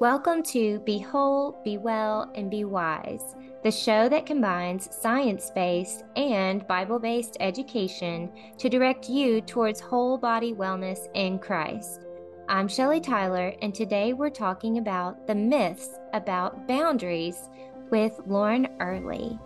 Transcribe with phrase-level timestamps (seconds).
[0.00, 6.04] Welcome to Be Whole, Be Well, and Be Wise, the show that combines science based
[6.14, 12.06] and Bible based education to direct you towards whole body wellness in Christ.
[12.48, 17.48] I'm Shelly Tyler, and today we're talking about the myths about boundaries
[17.90, 19.36] with Lauren Early.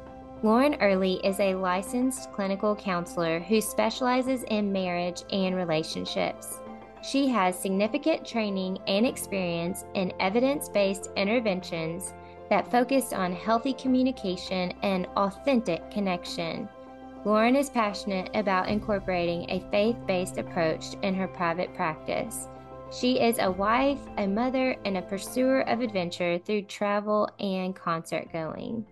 [0.43, 6.59] Lauren Early is a licensed clinical counselor who specializes in marriage and relationships.
[7.03, 12.15] She has significant training and experience in evidence based interventions
[12.49, 16.69] that focus on healthy communication and authentic connection.
[17.25, 22.49] Lauren is passionate about incorporating a faith based approach in her private practice.
[22.93, 28.31] She is a wife, a mother, and a pursuer of adventure through travel and concert
[28.33, 28.87] going.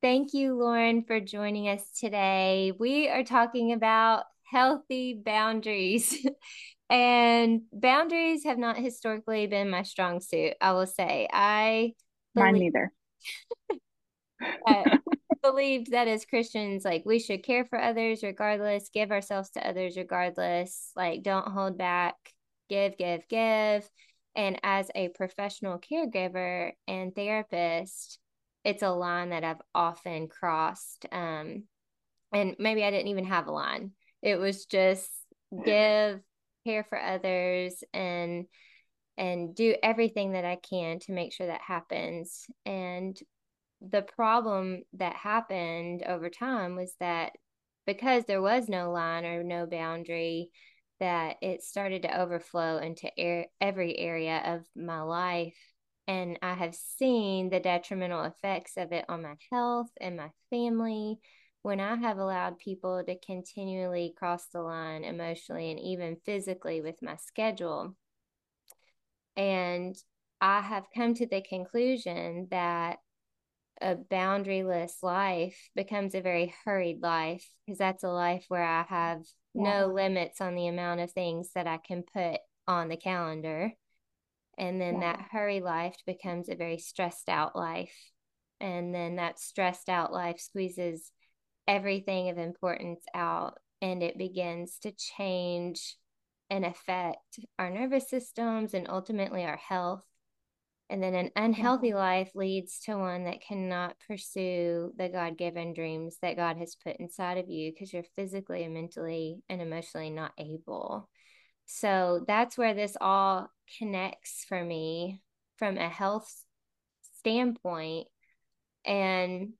[0.00, 2.72] Thank you, Lauren, for joining us today.
[2.78, 6.26] We are talking about healthy boundaries.
[6.90, 11.28] and boundaries have not historically been my strong suit, I will say.
[11.32, 11.92] I
[12.34, 12.92] believe, mine neither.
[14.66, 14.98] I
[15.42, 19.96] believed that as Christians, like we should care for others regardless, give ourselves to others
[19.96, 22.14] regardless, like don't hold back,
[22.68, 23.88] give, give, give.
[24.34, 28.18] And as a professional caregiver and therapist,
[28.64, 31.06] it's a line that I've often crossed.
[31.10, 31.64] Um,
[32.32, 35.10] and maybe I didn't even have a line it was just
[35.64, 36.20] give
[36.66, 38.46] care for others and
[39.16, 42.46] and do everything that I can to make sure that happens.
[42.64, 43.18] And
[43.80, 47.32] the problem that happened over time was that
[47.84, 50.50] because there was no line or no boundary
[51.00, 55.56] that it started to overflow into er- every area of my life.
[56.06, 61.18] And i have seen the detrimental effects of it on my health and my family
[61.68, 67.02] when I have allowed people to continually cross the line emotionally and even physically with
[67.02, 67.94] my schedule.
[69.36, 69.94] And
[70.40, 73.00] I have come to the conclusion that
[73.82, 79.24] a boundaryless life becomes a very hurried life because that's a life where I have
[79.52, 79.80] yeah.
[79.80, 83.74] no limits on the amount of things that I can put on the calendar.
[84.56, 85.12] And then yeah.
[85.12, 87.92] that hurry life becomes a very stressed out life.
[88.58, 91.12] And then that stressed out life squeezes
[91.68, 95.96] everything of importance out and it begins to change
[96.50, 100.02] and affect our nervous systems and ultimately our health.
[100.90, 101.98] And then an unhealthy mm-hmm.
[101.98, 106.96] life leads to one that cannot pursue the God given dreams that God has put
[106.96, 111.10] inside of you because you're physically and mentally and emotionally not able.
[111.66, 115.20] So that's where this all connects for me
[115.58, 116.32] from a health
[117.18, 118.06] standpoint.
[118.86, 119.52] And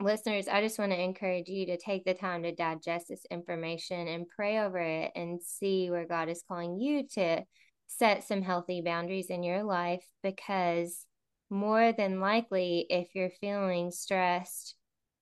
[0.00, 4.08] listeners, I just want to encourage you to take the time to digest this information
[4.08, 7.44] and pray over it and see where God is calling you to
[7.86, 11.06] set some healthy boundaries in your life because
[11.50, 14.76] more than likely, if you're feeling stressed,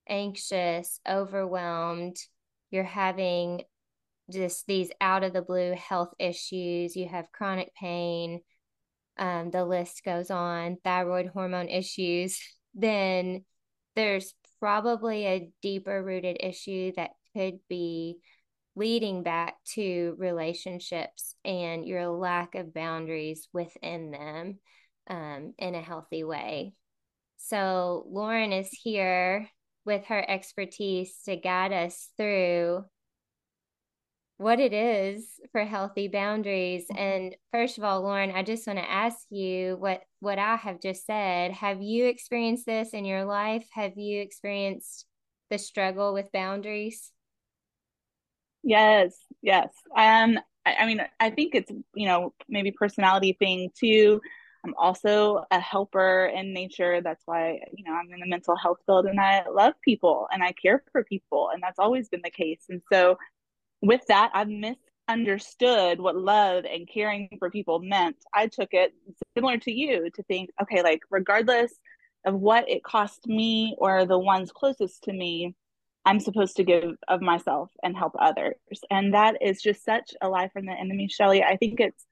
[0.08, 2.16] anxious, overwhelmed,
[2.70, 3.62] you're having
[4.30, 8.40] just these out of the blue health issues, you have chronic pain,
[9.18, 12.38] um, the list goes on, thyroid hormone issues,
[12.74, 13.44] then
[13.96, 18.18] there's probably a deeper rooted issue that could be
[18.76, 24.58] leading back to relationships and your lack of boundaries within them
[25.08, 26.74] um, in a healthy way.
[27.38, 29.48] So, Lauren is here
[29.84, 32.84] with her expertise to guide us through
[34.38, 36.86] what it is for healthy boundaries.
[36.90, 37.02] Mm-hmm.
[37.02, 40.80] And first of all, Lauren, I just want to ask you what what I have
[40.80, 41.52] just said.
[41.52, 43.68] Have you experienced this in your life?
[43.72, 45.04] Have you experienced
[45.50, 47.10] the struggle with boundaries?
[48.62, 49.68] Yes, yes.
[49.96, 54.20] Um, I, I mean, I think it's you know maybe personality thing too.
[54.64, 57.00] I'm also a helper in nature.
[57.00, 60.42] That's why, you know, I'm in the mental health field and I love people and
[60.42, 61.50] I care for people.
[61.54, 62.64] And that's always been the case.
[62.68, 63.16] And so
[63.80, 68.16] with that, I misunderstood what love and caring for people meant.
[68.34, 68.94] I took it
[69.36, 71.72] similar to you to think, okay, like regardless
[72.24, 75.54] of what it cost me or the ones closest to me,
[76.04, 78.56] I'm supposed to give of myself and help others.
[78.90, 81.42] And that is just such a lie from the enemy, Shelly.
[81.42, 82.04] I think it's,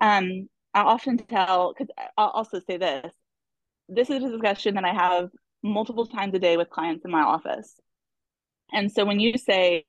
[0.00, 3.12] um, I often tell, because I'll also say this
[3.88, 5.30] this is a discussion that I have
[5.62, 7.74] multiple times a day with clients in my office.
[8.72, 9.86] And so when you say,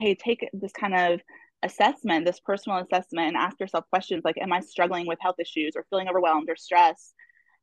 [0.00, 1.20] hey, take this kind of
[1.62, 5.72] assessment, this personal assessment, and ask yourself questions like, Am I struggling with health issues
[5.76, 7.14] or feeling overwhelmed or stressed?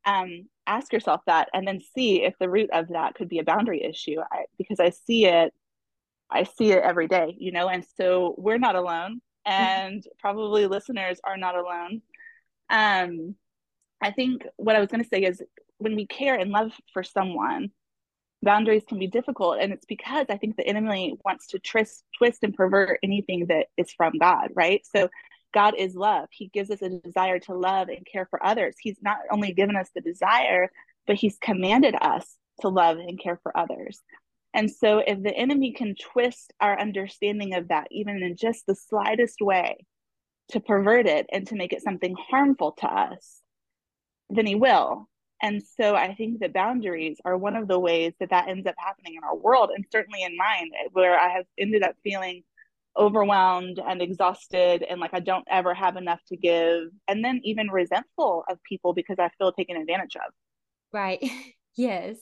[0.05, 3.43] Um, ask yourself that and then see if the root of that could be a
[3.43, 5.53] boundary issue I, because I see it.
[6.29, 9.51] I see it every day, you know, and so we're not alone, mm-hmm.
[9.51, 12.01] and probably listeners are not alone.
[12.69, 13.35] Um,
[14.01, 15.41] I think what I was going to say is
[15.77, 17.71] when we care and love for someone,
[18.41, 19.57] boundaries can be difficult.
[19.59, 23.67] And it's because I think the enemy wants to twist, twist and pervert anything that
[23.77, 24.85] is from God, right?
[24.85, 25.09] So
[25.53, 26.27] God is love.
[26.31, 28.75] He gives us a desire to love and care for others.
[28.79, 30.69] He's not only given us the desire,
[31.07, 34.01] but He's commanded us to love and care for others.
[34.53, 38.75] And so, if the enemy can twist our understanding of that, even in just the
[38.75, 39.77] slightest way,
[40.49, 43.41] to pervert it and to make it something harmful to us,
[44.29, 45.09] then he will.
[45.41, 48.75] And so I think that boundaries are one of the ways that that ends up
[48.77, 52.43] happening in our world, and certainly in mine, eh, where I have ended up feeling
[52.97, 57.69] overwhelmed and exhausted and like I don't ever have enough to give, and then even
[57.69, 60.31] resentful of people because I feel taken advantage of.
[60.93, 61.19] Right.
[61.75, 62.17] yes.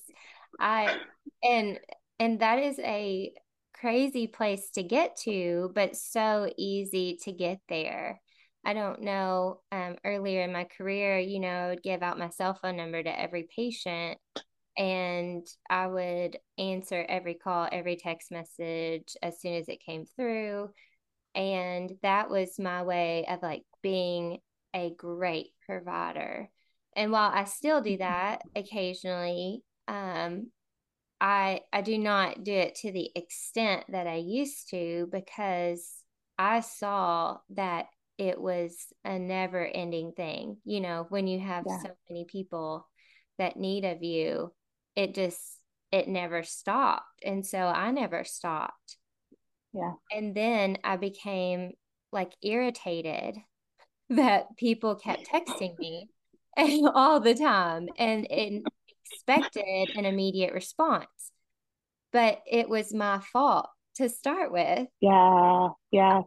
[0.60, 0.98] I
[1.44, 1.80] and
[2.20, 3.34] and that is a
[3.74, 8.22] crazy place to get to, but so easy to get there.
[8.66, 12.30] I don't know, um, earlier in my career, you know, I would give out my
[12.30, 14.18] cell phone number to every patient
[14.78, 20.70] and I would answer every call, every text message as soon as it came through.
[21.36, 24.40] And that was my way of like being
[24.74, 26.50] a great provider.
[26.96, 30.52] And while I still do that occasionally, um,
[31.20, 36.04] I I do not do it to the extent that I used to because
[36.38, 37.88] I saw that
[38.18, 40.58] it was a never ending thing.
[40.66, 41.80] You know, when you have yeah.
[41.82, 42.88] so many people
[43.38, 44.54] that need of you,
[44.96, 45.40] it just
[45.92, 47.24] it never stopped.
[47.24, 48.98] And so I never stopped.
[49.74, 49.94] Yeah.
[50.12, 51.74] And then I became
[52.12, 53.38] like irritated
[54.10, 56.10] that people kept texting me
[56.58, 58.66] all the time and, and
[59.12, 61.08] expected an immediate response.
[62.12, 64.88] But it was my fault to start with.
[65.02, 65.70] Yeah.
[65.92, 66.22] Yeah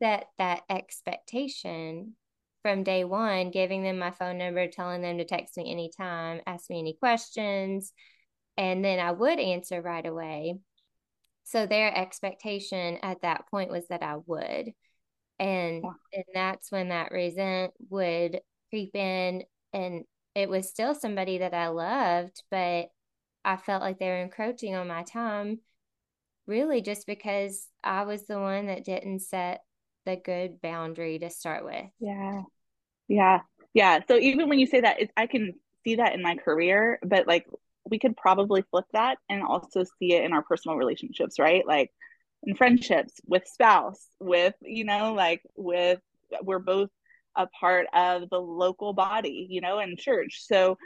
[0.00, 2.14] set that expectation
[2.62, 6.68] from day one, giving them my phone number, telling them to text me anytime, ask
[6.68, 7.92] me any questions,
[8.56, 10.58] and then I would answer right away.
[11.44, 14.72] So their expectation at that point was that I would.
[15.38, 20.04] And and that's when that resent would creep in and
[20.34, 22.88] it was still somebody that I loved, but
[23.44, 25.60] I felt like they were encroaching on my time
[26.46, 29.62] really just because I was the one that didn't set
[30.06, 31.86] the good boundary to start with.
[32.00, 32.42] Yeah.
[33.08, 33.40] Yeah.
[33.74, 34.00] Yeah.
[34.08, 35.54] So even when you say that, I can
[35.84, 37.46] see that in my career, but like
[37.88, 41.66] we could probably flip that and also see it in our personal relationships, right?
[41.66, 41.90] Like
[42.42, 46.00] in friendships with spouse, with, you know, like with,
[46.42, 46.90] we're both
[47.36, 50.42] a part of the local body, you know, in church.
[50.46, 50.78] So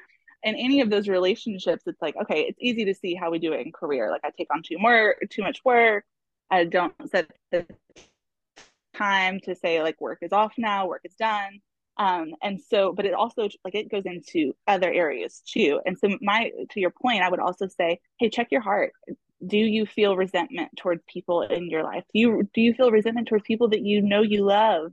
[0.42, 3.52] in any of those relationships, it's like, okay, it's easy to see how we do
[3.52, 4.10] it in career.
[4.10, 6.04] Like I take on too more, too much work.
[6.50, 7.66] I don't set the
[8.94, 11.60] time to say like work is off now, work is done.
[11.96, 15.80] Um, and so, but it also like it goes into other areas too.
[15.86, 18.92] And so, my to your point, I would also say, hey, check your heart.
[19.46, 22.04] Do you feel resentment towards people in your life?
[22.12, 24.92] Do you do you feel resentment towards people that you know you love?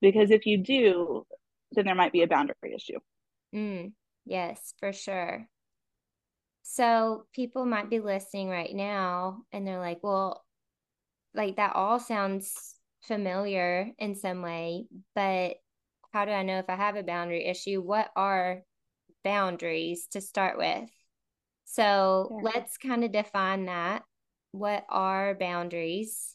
[0.00, 1.26] Because if you do,
[1.72, 2.98] then there might be a boundary issue.
[3.54, 3.92] Mm,
[4.26, 5.48] yes, for sure.
[6.62, 10.44] So people might be listening right now and they're like, well,
[11.34, 15.56] like that all sounds familiar in some way, but
[16.12, 17.80] how do I know if I have a boundary issue?
[17.80, 18.62] What are
[19.24, 20.90] boundaries to start with?
[21.64, 22.50] So yeah.
[22.54, 24.02] let's kind of define that.
[24.52, 26.34] What are boundaries?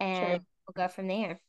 [0.00, 0.38] And sure.
[0.66, 1.40] we'll go from there.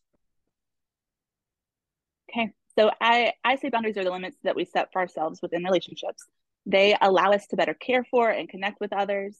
[2.29, 2.51] Okay.
[2.77, 6.25] So I, I say boundaries are the limits that we set for ourselves within relationships.
[6.65, 9.38] They allow us to better care for and connect with others.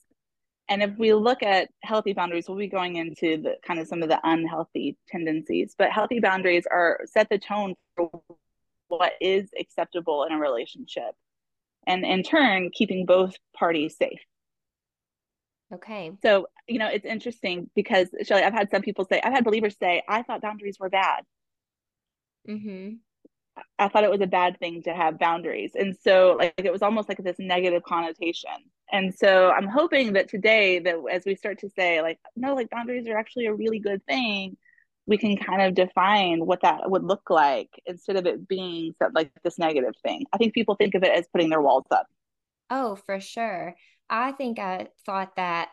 [0.68, 4.02] And if we look at healthy boundaries, we'll be going into the kind of some
[4.02, 5.74] of the unhealthy tendencies.
[5.76, 8.10] But healthy boundaries are set the tone for
[8.88, 11.14] what is acceptable in a relationship,
[11.86, 14.20] and in turn, keeping both parties safe.
[15.72, 16.12] Okay.
[16.22, 19.76] So, you know, it's interesting because Shelly, I've had some people say, I've had believers
[19.78, 21.24] say, I thought boundaries were bad.
[22.48, 22.94] Mm-hmm.
[23.78, 25.72] I thought it was a bad thing to have boundaries.
[25.74, 28.50] And so like it was almost like this negative connotation.
[28.92, 32.70] And so I'm hoping that today that as we start to say like no like
[32.70, 34.56] boundaries are actually a really good thing,
[35.06, 39.30] we can kind of define what that would look like instead of it being like
[39.42, 40.24] this negative thing.
[40.32, 42.06] I think people think of it as putting their walls up.
[42.70, 43.74] Oh, for sure.
[44.10, 45.68] I think I thought that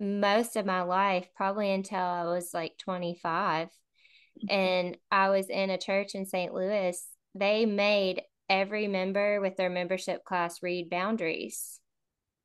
[0.00, 3.68] most of my life, probably until I was like 25.
[3.68, 4.54] Mm-hmm.
[4.54, 6.52] And I was in a church in St.
[6.52, 7.00] Louis
[7.34, 11.80] they made every member with their membership class read boundaries.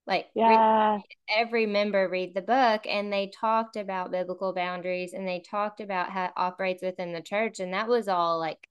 [0.08, 0.94] Like yeah.
[0.94, 5.82] read, every member read the book and they talked about biblical boundaries and they talked
[5.82, 8.70] about how it operates within the church and that was all like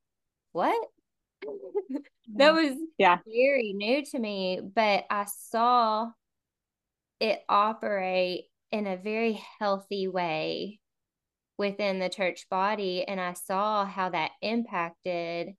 [0.53, 0.89] what?
[2.37, 6.11] that was yeah very new to me, but I saw
[7.21, 10.81] it operate in a very healthy way
[11.59, 13.05] within the church body.
[13.05, 15.55] And I saw how that impacted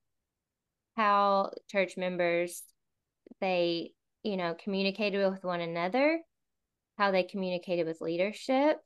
[0.96, 2.62] how church members
[3.40, 6.20] they, you know, communicated with one another,
[6.96, 8.78] how they communicated with leadership,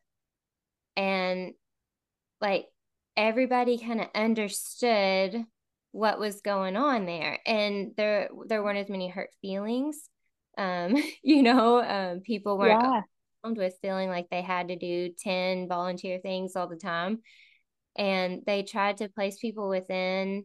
[0.96, 1.52] and
[2.40, 2.66] like
[3.16, 5.44] everybody kind of understood
[5.92, 10.08] what was going on there and there there weren't as many hurt feelings
[10.56, 13.02] um you know um people weren't yeah.
[13.44, 17.20] with feeling like they had to do 10 volunteer things all the time
[17.96, 20.44] and they tried to place people within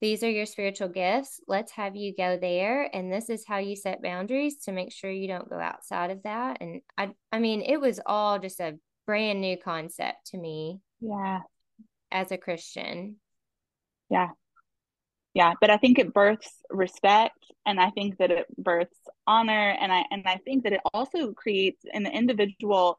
[0.00, 1.40] these are your spiritual gifts.
[1.48, 2.88] Let's have you go there.
[2.94, 6.22] And this is how you set boundaries to make sure you don't go outside of
[6.22, 6.58] that.
[6.60, 11.40] And i i mean it was all just a brand new concept to me yeah.
[12.12, 13.16] as a christian.
[14.08, 14.28] Yeah.
[15.34, 15.54] Yeah.
[15.60, 20.04] But i think it births respect and i think that it births honor and i
[20.10, 22.98] and i think that it also creates in the individual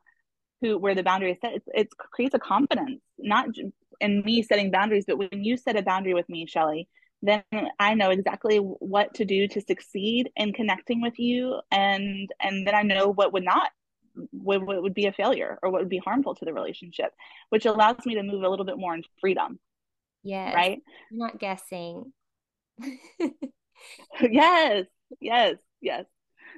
[0.62, 3.48] who where the boundary is set it, it creates a confidence not
[4.02, 6.88] in me setting boundaries but when you set a boundary with me shelly
[7.22, 7.44] then
[7.80, 12.76] i know exactly what to do to succeed in connecting with you and and then
[12.76, 13.72] i know what would not
[14.32, 17.12] what, what would be a failure or what would be harmful to the relationship
[17.50, 19.60] which allows me to move a little bit more in freedom
[20.24, 20.80] yes right
[21.12, 22.12] I'm not guessing
[24.22, 24.86] yes,
[25.20, 26.06] yes, yes.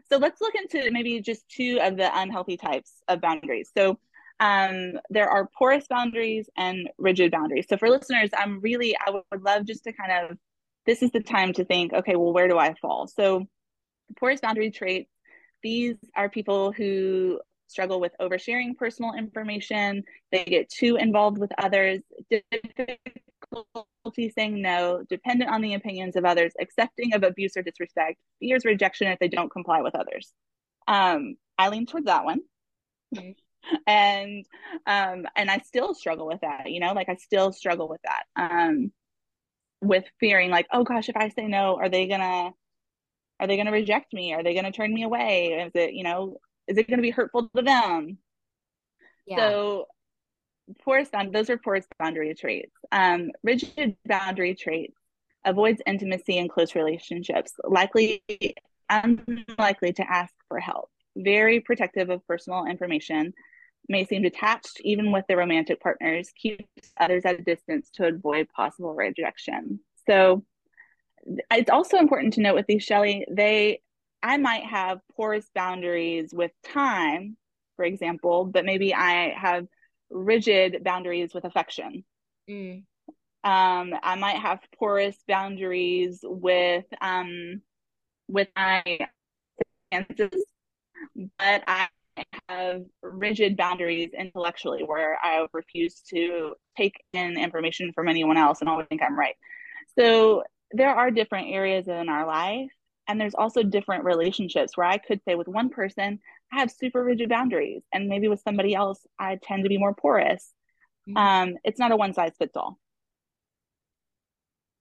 [0.10, 3.72] So let's look into maybe just two of the unhealthy types of boundaries.
[3.78, 4.00] So
[4.42, 7.68] um, there are porous boundaries and rigid boundaries.
[7.70, 10.38] So for listeners, I'm really, I would love just to kind of,
[10.88, 13.08] this is the time to think, okay, well, where do I fall?
[13.08, 13.46] So
[14.20, 15.12] porous boundary traits,
[15.62, 20.04] these are people who struggle with oversharing personal information.
[20.32, 22.00] They get too involved with others,
[22.32, 22.98] difficulty
[24.36, 29.08] saying no, dependent on the opinions of others, accepting of abuse or disrespect, fears rejection
[29.08, 30.34] if they don't comply with others.
[30.88, 32.40] Um, I lean towards that one.
[33.16, 33.32] Mm-hmm.
[33.88, 34.46] and
[34.86, 38.24] um and I still struggle with that, you know, like I still struggle with that.
[38.36, 38.92] Um
[39.82, 42.52] with fearing like, oh gosh, if I say no, are they gonna
[43.40, 44.34] are they gonna reject me?
[44.34, 45.64] Are they gonna turn me away?
[45.66, 46.38] Is it, you know,
[46.68, 48.18] is it gonna be hurtful to them?
[49.26, 49.38] Yeah.
[49.38, 49.88] So
[50.86, 52.72] bound those are porous boundary traits.
[52.92, 54.96] Um, rigid boundary traits
[55.46, 58.24] avoids intimacy and close relationships, likely
[58.90, 63.34] unlikely to ask for help, very protective of personal information,
[63.88, 66.66] may seem detached even with their romantic partners, keeps
[67.00, 69.80] others at a distance to avoid possible rejection.
[70.08, 70.44] So
[71.52, 73.82] it's also important to note with these Shelly, they
[74.24, 77.38] I might have porous boundaries with time,
[77.76, 79.66] for example, but maybe I have
[80.10, 82.04] rigid boundaries with affection.
[82.50, 82.84] Mm.
[83.44, 87.62] Um, I might have porous boundaries with um,
[88.28, 88.84] with my
[89.92, 90.46] finances,
[91.16, 91.88] but I
[92.50, 98.70] have rigid boundaries intellectually where I refuse to take in information from anyone else and
[98.70, 99.36] always think I'm right.
[99.98, 102.72] So there are different areas in our life
[103.08, 106.20] and there's also different relationships where I could say with one person,
[106.54, 107.82] I have super rigid boundaries.
[107.94, 110.54] And maybe with somebody else, I tend to be more porous.
[111.10, 111.18] Mm-hmm.
[111.18, 112.80] Um, it's not a one size fits all.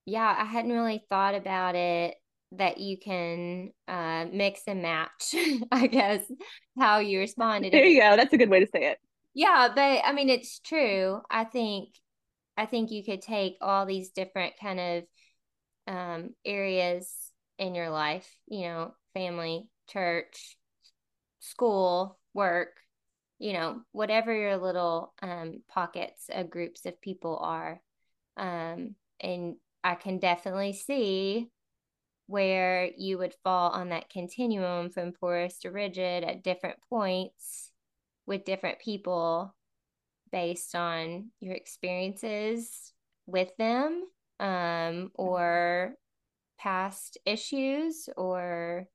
[0.06, 2.14] Yeah, I hadn't really thought about it
[2.52, 5.34] that you can uh, mix and match,
[5.72, 6.22] I guess,
[6.78, 7.72] how you responded.
[7.72, 8.16] There you go.
[8.16, 8.98] That's a good way to say it.
[9.34, 11.20] Yeah, but I mean, it's true.
[11.30, 11.90] I think,
[12.56, 15.04] I think you could take all these different kind of
[15.86, 17.12] um, areas
[17.58, 20.56] in your life, you know, family, church,
[21.38, 22.70] school, work,
[23.38, 27.80] you know, whatever your little um, pockets of groups of people are.
[28.36, 31.48] Um, and I can definitely see
[32.30, 37.72] where you would fall on that continuum from porous to rigid at different points
[38.24, 39.52] with different people
[40.30, 42.92] based on your experiences
[43.26, 44.04] with them
[44.38, 45.94] um, or
[46.56, 48.86] past issues or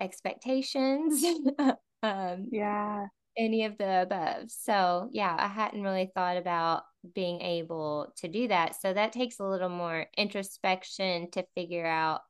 [0.00, 1.22] expectations.
[2.02, 3.04] um, yeah.
[3.36, 4.50] Any of the above.
[4.50, 6.84] So, yeah, I hadn't really thought about
[7.14, 8.80] being able to do that.
[8.80, 12.22] So, that takes a little more introspection to figure out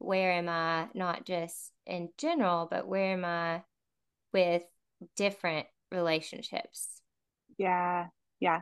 [0.00, 3.62] where am I, not just in general, but where am I
[4.32, 4.62] with
[5.16, 7.00] different relationships.
[7.58, 8.06] Yeah.
[8.40, 8.60] Yeah.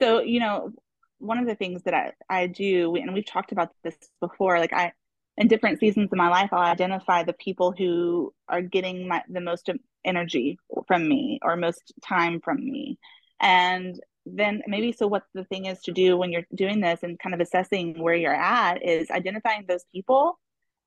[0.00, 0.70] So, you know,
[1.18, 4.72] one of the things that I, I do, and we've talked about this before, like
[4.72, 4.92] I,
[5.36, 9.40] in different seasons of my life, I'll identify the people who are getting my, the
[9.40, 9.68] most
[10.04, 12.98] energy from me or most time from me.
[13.40, 17.18] And then maybe so what the thing is to do when you're doing this and
[17.18, 20.38] kind of assessing where you're at is identifying those people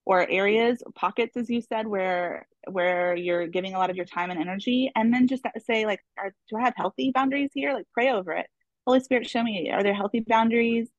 [0.05, 4.31] or areas pockets as you said where where you're giving a lot of your time
[4.31, 7.73] and energy and then just say like are, do i have healthy boundaries here?
[7.73, 8.47] Like pray over it.
[8.85, 10.89] Holy spirit show me are there healthy boundaries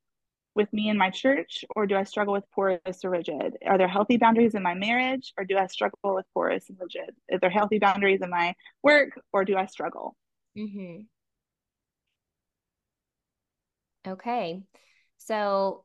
[0.55, 3.57] with me and my church or do i struggle with porous or rigid?
[3.67, 7.15] Are there healthy boundaries in my marriage or do i struggle with porous and rigid?
[7.29, 10.17] Is there healthy boundaries in my work or do i struggle?
[10.57, 11.03] Mm-hmm.
[14.13, 14.63] okay.
[15.19, 15.85] So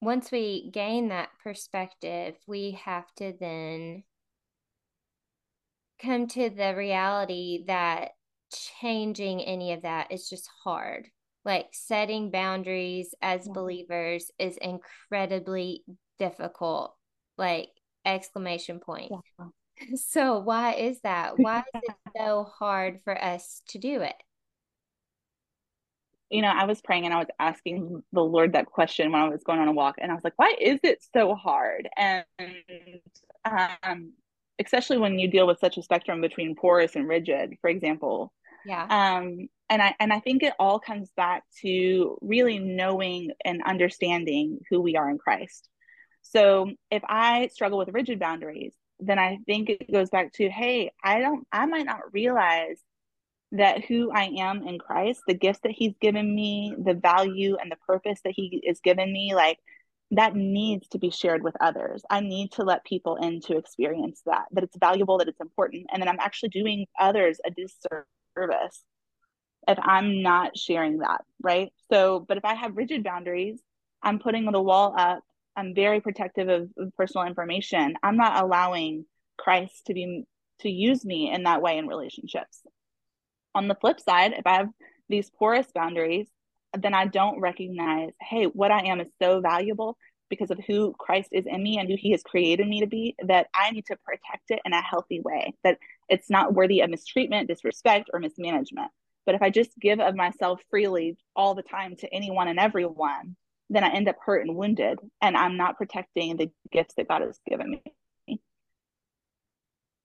[0.00, 4.04] once we gain that perspective, we have to then
[6.00, 8.10] come to the reality that
[8.80, 11.08] changing any of that is just hard.
[11.44, 13.52] Like setting boundaries as yeah.
[13.52, 15.84] believers is incredibly
[16.18, 16.94] difficult.
[17.38, 17.68] Like
[18.04, 19.12] exclamation point.
[19.12, 19.46] Yeah.
[19.96, 21.38] So why is that?
[21.38, 24.14] Why is it so hard for us to do it?
[26.30, 29.28] You know, I was praying and I was asking the Lord that question when I
[29.28, 31.88] was going on a walk, and I was like, why is it so hard?
[31.96, 32.24] And
[33.44, 34.12] um,
[34.58, 38.32] especially when you deal with such a spectrum between porous and rigid, for example.
[38.64, 38.84] Yeah.
[38.84, 44.58] Um, and I and I think it all comes back to really knowing and understanding
[44.70, 45.68] who we are in Christ.
[46.22, 50.90] So if I struggle with rigid boundaries, then I think it goes back to, hey,
[51.04, 52.80] I don't, I might not realize
[53.52, 57.70] that who I am in Christ, the gifts that He's given me, the value and
[57.70, 59.58] the purpose that He is given me, like
[60.12, 62.02] that needs to be shared with others.
[62.10, 65.86] I need to let people in to experience that, that it's valuable, that it's important,
[65.92, 68.84] and that I'm actually doing others a disservice
[69.68, 71.72] if I'm not sharing that, right?
[71.90, 73.60] So, but if I have rigid boundaries,
[74.02, 75.24] I'm putting the wall up,
[75.56, 77.94] I'm very protective of, of personal information.
[78.02, 79.06] I'm not allowing
[79.38, 80.24] Christ to be
[80.60, 82.62] to use me in that way in relationships
[83.56, 84.68] on the flip side, if I have
[85.08, 86.28] these porous boundaries,
[86.78, 89.96] then I don't recognize, hey, what I am is so valuable
[90.28, 93.14] because of who Christ is in me and who he has created me to be
[93.26, 95.78] that I need to protect it in a healthy way, that
[96.08, 98.90] it's not worthy of mistreatment, disrespect, or mismanagement.
[99.24, 103.36] But if I just give of myself freely all the time to anyone and everyone,
[103.70, 107.22] then I end up hurt and wounded, and I'm not protecting the gifts that God
[107.22, 107.80] has given
[108.26, 108.40] me.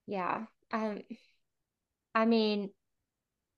[0.08, 0.45] Yeah.
[0.71, 1.02] Um,
[2.15, 2.71] I mean,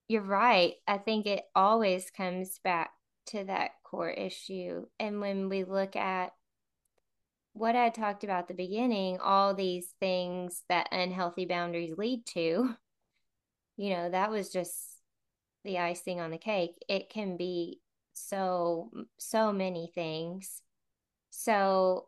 [0.08, 0.74] you're right.
[0.88, 2.92] I think it always comes back
[3.28, 4.86] to that core issue.
[5.00, 6.34] And when we look at
[7.54, 12.76] what I talked about at the beginning, all these things that unhealthy boundaries lead to,
[13.78, 14.76] you know, that was just
[15.64, 16.76] the icing on the cake.
[16.90, 17.80] It can be
[18.14, 20.62] so, so many things.
[21.30, 22.08] So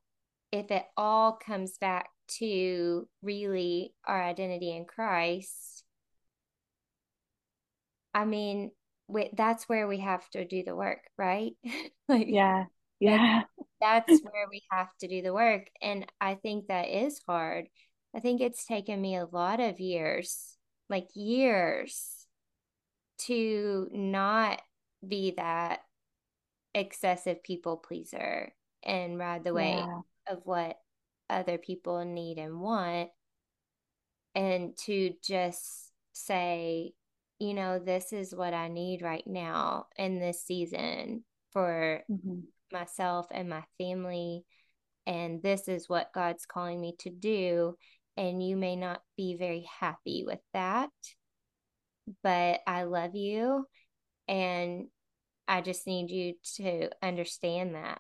[0.52, 5.75] if it all comes back to really our identity in Christ,
[8.16, 8.72] I mean,
[9.10, 11.52] we, that's where we have to do the work, right?
[12.08, 12.66] like, yeah,
[13.00, 13.44] yeah.
[13.82, 15.68] That's, where we have to do the work.
[15.80, 17.68] And I think that is hard.
[18.16, 20.58] I think it's taken me a lot of years,
[20.90, 22.26] like years,
[23.20, 24.62] to not
[25.08, 25.82] be that
[26.74, 30.00] excessive people pleaser and ride the weight yeah.
[30.32, 30.78] of what
[31.30, 33.10] other people need and want
[34.34, 36.94] and to just say
[37.40, 42.40] you know, this is what I need right now in this season for mm-hmm.
[42.72, 44.44] myself and my family.
[45.06, 47.76] And this is what God's calling me to do.
[48.18, 50.90] And you may not be very happy with that,
[52.24, 53.66] but I love you.
[54.28, 54.88] And
[55.48, 58.00] I just need you to understand that.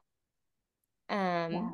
[1.08, 1.70] Um, yeah.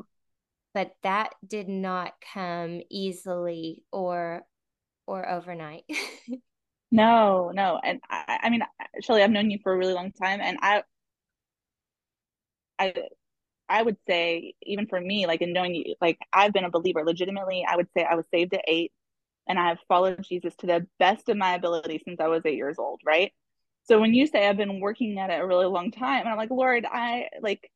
[0.73, 4.41] but that did not come easily or
[5.07, 5.83] or overnight.
[6.91, 7.79] No, no.
[7.83, 8.61] And I, I mean,
[9.01, 10.83] Shelly, I've known you for a really long time, and I,
[12.79, 12.93] I,
[13.69, 17.03] I would say, even for me, like in knowing you, like I've been a believer
[17.05, 17.65] legitimately.
[17.69, 18.93] I would say I was saved at eight,
[19.47, 22.79] and I've followed Jesus to the best of my ability since I was eight years
[22.79, 23.33] old, right?
[23.85, 26.37] So when you say I've been working at it a really long time, and I'm
[26.37, 27.71] like, Lord, I like,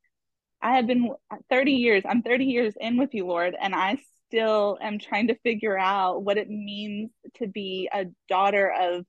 [0.62, 1.12] I have been
[1.49, 2.04] 30 years.
[2.08, 6.23] I'm 30 years in with you, Lord, and I still am trying to figure out
[6.23, 9.05] what it means to be a daughter of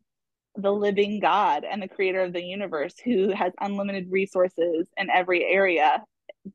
[0.56, 5.44] the living God and the creator of the universe who has unlimited resources in every
[5.44, 6.02] area.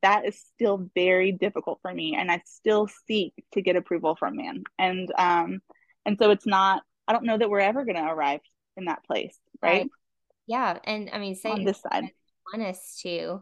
[0.01, 2.15] That is still very difficult for me.
[2.17, 4.63] And I still seek to get approval from man.
[4.79, 5.59] And um
[6.05, 8.41] and so it's not I don't know that we're ever gonna arrive
[8.77, 9.81] in that place, right?
[9.81, 9.89] right.
[10.47, 10.79] Yeah.
[10.83, 12.05] And I mean say on this side.
[12.53, 13.41] Want us to.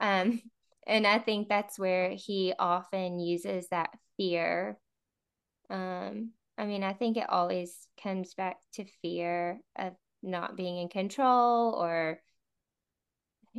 [0.00, 0.40] Um
[0.86, 4.78] and I think that's where he often uses that fear.
[5.70, 10.88] Um, I mean, I think it always comes back to fear of not being in
[10.88, 12.20] control or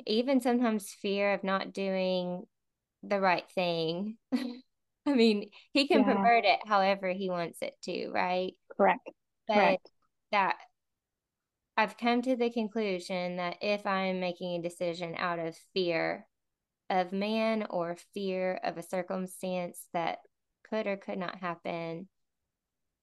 [0.05, 2.45] even sometimes fear of not doing
[3.03, 4.17] the right thing.
[5.05, 6.15] I mean, he can yeah.
[6.15, 8.53] pervert it however he wants it to, right?
[8.75, 9.09] Correct.
[9.47, 9.91] But Correct.
[10.31, 10.57] that
[11.77, 16.25] I've come to the conclusion that if I'm making a decision out of fear
[16.89, 20.19] of man or fear of a circumstance that
[20.69, 22.07] could or could not happen,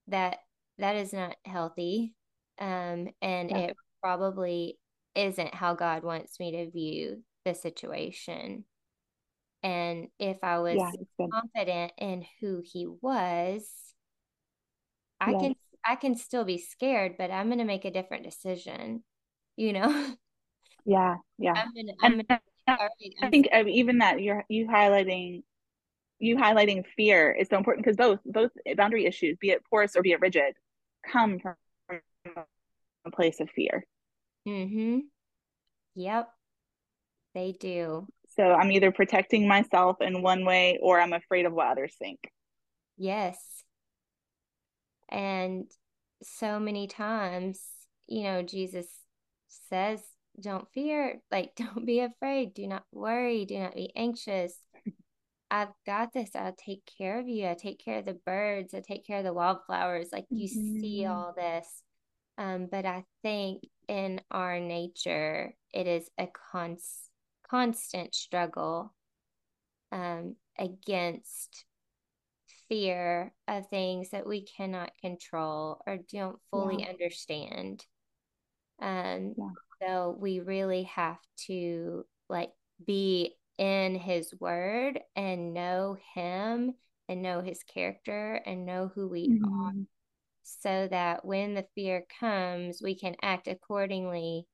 [0.09, 0.39] that
[0.79, 2.15] that is not healthy.
[2.59, 3.59] Um, and yeah.
[3.59, 4.79] it probably
[5.15, 8.65] isn't how God wants me to view the situation.
[9.63, 13.67] And if I was yeah, confident in who he was,
[15.21, 15.41] I yes.
[15.41, 15.55] can
[15.87, 19.03] I can still be scared, but I'm gonna make a different decision,
[19.57, 20.15] you know?
[20.87, 21.55] Yeah, yeah.
[21.57, 22.41] I'm gonna, I'm gonna,
[23.23, 25.43] I think even that you're you highlighting
[26.19, 30.03] you highlighting fear is so important because both both boundary issues, be it porous or
[30.03, 30.55] be it rigid,
[31.11, 31.57] come from
[33.05, 33.85] a place of fear.
[34.47, 35.01] Mm-hmm.
[35.95, 36.29] Yep.
[37.35, 38.07] They do.
[38.37, 42.19] So I'm either protecting myself in one way or I'm afraid of what others think.
[42.97, 43.39] Yes.
[45.09, 45.71] And
[46.23, 47.61] so many times,
[48.07, 48.87] you know, Jesus
[49.69, 50.01] says,
[50.41, 54.55] don't fear, like, don't be afraid, do not worry, do not be anxious.
[55.55, 56.31] I've got this.
[56.35, 57.47] I'll take care of you.
[57.47, 58.75] I take care of the birds.
[58.75, 60.09] I take care of the wildflowers.
[60.13, 60.81] Like you mm-hmm.
[60.81, 61.83] see all this.
[62.37, 67.09] Um, but I think in our nature, it is a const-
[67.49, 68.93] constant struggle
[69.93, 71.65] um, against
[72.69, 76.89] fear of things that we cannot control or don't fully yeah.
[76.89, 77.85] understand.
[78.83, 79.51] Um, yeah.
[79.87, 82.51] So we really have to like
[82.85, 86.75] be in his word and know him
[87.09, 89.61] and know his character and know who we mm-hmm.
[89.61, 89.73] are
[90.43, 94.47] so that when the fear comes we can act accordingly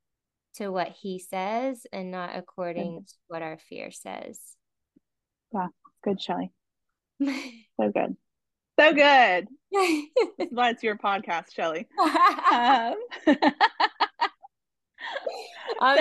[0.55, 3.09] to what he says and not according good.
[3.09, 4.39] to what our fear says.
[5.53, 5.69] Yeah
[6.03, 6.53] good shelly.
[7.81, 8.17] So good.
[8.79, 9.49] So good.
[10.39, 11.87] That's why it's your podcast shelly.
[11.99, 12.95] Um,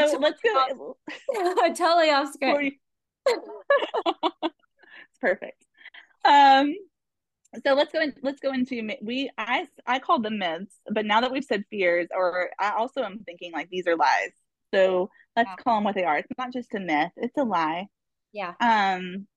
[0.09, 0.97] so let's go
[1.73, 2.75] totally off script
[4.43, 5.65] it's perfect.
[6.25, 6.73] Um,
[7.65, 11.21] so let's go in, let's go into we I I called them myths, but now
[11.21, 14.31] that we've said fears, or I also am thinking like these are lies.
[14.73, 15.63] So let's yeah.
[15.63, 16.17] call them what they are.
[16.17, 17.87] It's not just a myth; it's a lie.
[18.33, 18.53] Yeah.
[18.61, 19.27] Um.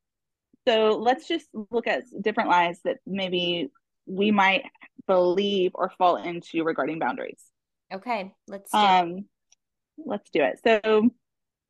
[0.69, 3.71] So let's just look at different lies that maybe
[4.07, 4.65] we might
[5.07, 7.43] believe or fall into regarding boundaries.
[7.93, 9.25] Okay, let's um, it.
[10.05, 10.61] let's do it.
[10.65, 11.11] So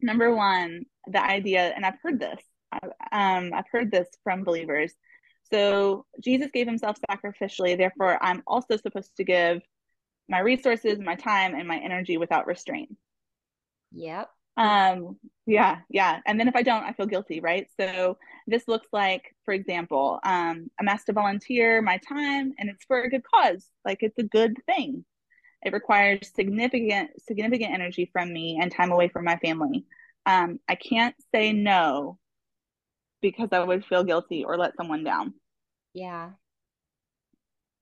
[0.02, 2.40] number one, the idea, and I've heard this,
[3.12, 4.92] um, I've heard this from believers.
[5.50, 9.62] So Jesus gave himself sacrificially, therefore, I'm also supposed to give
[10.28, 12.96] my resources, my time, and my energy without restraint.
[13.92, 14.28] Yep.
[14.56, 16.20] Um, yeah, yeah.
[16.26, 17.66] And then if I don't, I feel guilty, right?
[17.80, 22.84] So this looks like, for example, um, I'm asked to volunteer my time and it's
[22.84, 23.66] for a good cause.
[23.84, 25.04] Like it's a good thing.
[25.64, 29.84] It requires significant, significant energy from me and time away from my family
[30.26, 32.18] um, I can't say no
[33.20, 35.34] because I would feel guilty or let someone down.
[35.94, 36.30] Yeah.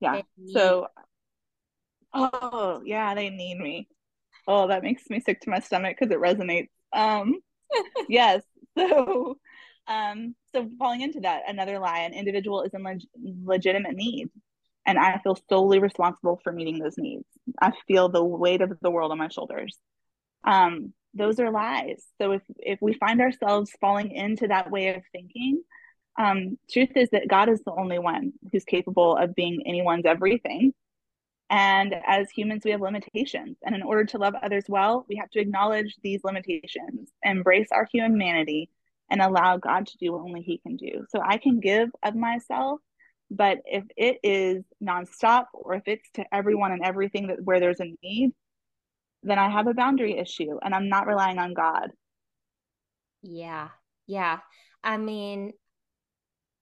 [0.00, 0.22] Yeah.
[0.52, 0.88] So,
[2.14, 3.88] oh, yeah, they need me.
[4.46, 6.68] Oh, that makes me sick to my stomach because it resonates.
[6.92, 7.40] Um,
[8.08, 8.42] yes.
[8.76, 9.38] So,
[9.86, 13.02] um, so falling into that, another lie, an individual is in leg-
[13.44, 14.30] legitimate need.
[14.90, 17.24] And I feel solely responsible for meeting those needs.
[17.62, 19.78] I feel the weight of the world on my shoulders.
[20.42, 22.04] Um, those are lies.
[22.20, 25.62] So if if we find ourselves falling into that way of thinking,
[26.18, 30.74] um, truth is that God is the only one who's capable of being anyone's everything.
[31.48, 33.58] And as humans, we have limitations.
[33.64, 37.86] And in order to love others well, we have to acknowledge these limitations, embrace our
[37.92, 38.70] humanity,
[39.08, 41.06] and allow God to do what only He can do.
[41.10, 42.80] So I can give of myself,
[43.30, 47.80] but if it is nonstop or if it's to everyone and everything that where there's
[47.80, 48.32] a need,
[49.22, 51.90] then I have a boundary issue and I'm not relying on God.
[53.22, 53.68] Yeah.
[54.06, 54.40] Yeah.
[54.82, 55.52] I mean,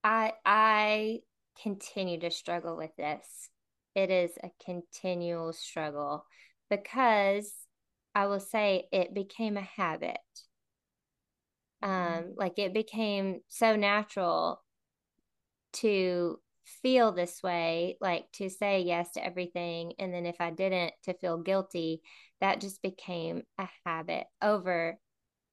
[0.04, 1.18] I I
[1.62, 3.48] continue to struggle with this.
[3.94, 6.26] It is a continual struggle
[6.68, 7.50] because
[8.14, 10.18] I will say it became a habit.
[11.82, 12.18] Mm-hmm.
[12.18, 14.62] Um like it became so natural
[15.74, 16.40] to
[16.82, 19.92] feel this way, like to say yes to everything.
[19.98, 22.02] And then if I didn't, to feel guilty,
[22.40, 24.98] that just became a habit over,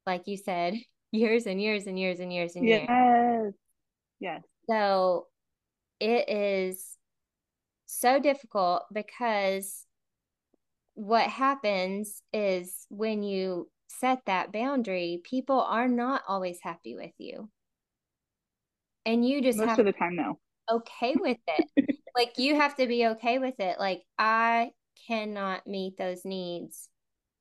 [0.05, 0.75] like you said,
[1.11, 2.87] years and years and years and years and yes.
[2.89, 3.53] years.
[4.19, 4.41] Yes.
[4.69, 5.27] So
[5.99, 6.97] it is
[7.85, 9.85] so difficult because
[10.95, 17.49] what happens is when you set that boundary, people are not always happy with you.
[19.05, 20.39] And you just most have of the time, no.
[20.69, 21.99] Okay with it.
[22.15, 23.79] like you have to be okay with it.
[23.79, 24.71] Like I
[25.07, 26.89] cannot meet those needs.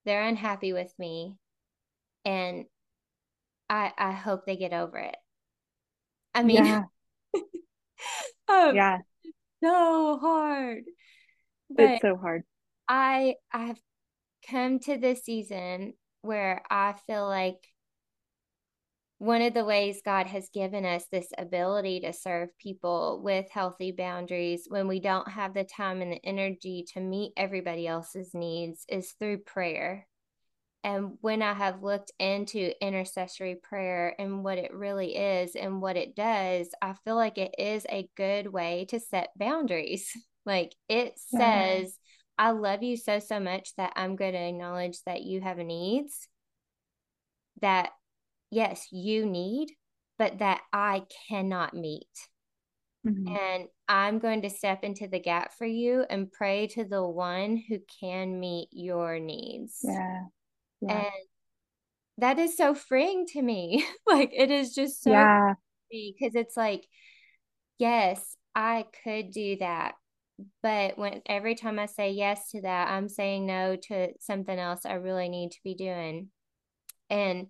[0.05, 1.37] They're unhappy with me.
[2.25, 2.67] And
[3.69, 5.17] I I hope they get over it.
[6.35, 6.83] I mean yeah.
[8.49, 8.99] um, yeah.
[9.63, 10.85] So hard.
[11.71, 12.43] But it's so hard.
[12.89, 13.81] I I have
[14.49, 17.74] come to this season where I feel like
[19.19, 23.93] one of the ways God has given us this ability to serve people with healthy
[23.93, 28.85] boundaries when we don't have the time and the energy to meet everybody else's needs
[28.89, 30.07] is through prayer.
[30.83, 35.97] And when I have looked into intercessory prayer and what it really is and what
[35.97, 40.11] it does, I feel like it is a good way to set boundaries.
[40.47, 41.97] Like it says,
[42.37, 46.29] I love you so, so much that I'm going to acknowledge that you have needs
[47.63, 47.93] that,
[48.55, 49.69] yes, you need,
[50.19, 52.07] but that I cannot meet.
[53.07, 53.29] Mm-hmm.
[53.29, 57.63] And I'm going to step into the gap for you and pray to the one
[57.69, 59.81] who can meet your needs.
[59.83, 60.23] Yeah.
[60.81, 60.93] yeah.
[60.93, 61.25] And
[62.19, 63.87] that is so freeing to me.
[64.07, 65.55] like it is just so yeah.
[65.91, 66.87] because it's like,
[67.79, 69.95] yes, I could do that
[70.63, 74.85] but when every time I say yes to that, I'm saying no to something else
[74.85, 76.29] I really need to be doing.
[77.09, 77.49] And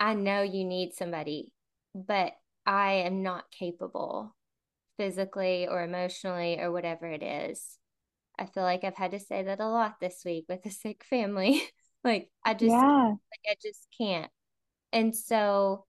[0.00, 1.52] I know you need somebody,
[1.94, 2.32] but
[2.66, 4.34] I am not capable
[4.96, 7.78] physically or emotionally or whatever it is.
[8.38, 11.04] I feel like I've had to say that a lot this week with a sick
[11.04, 11.62] family.
[12.04, 13.08] like I just yeah.
[13.08, 14.30] like I just can't.
[14.92, 15.86] And so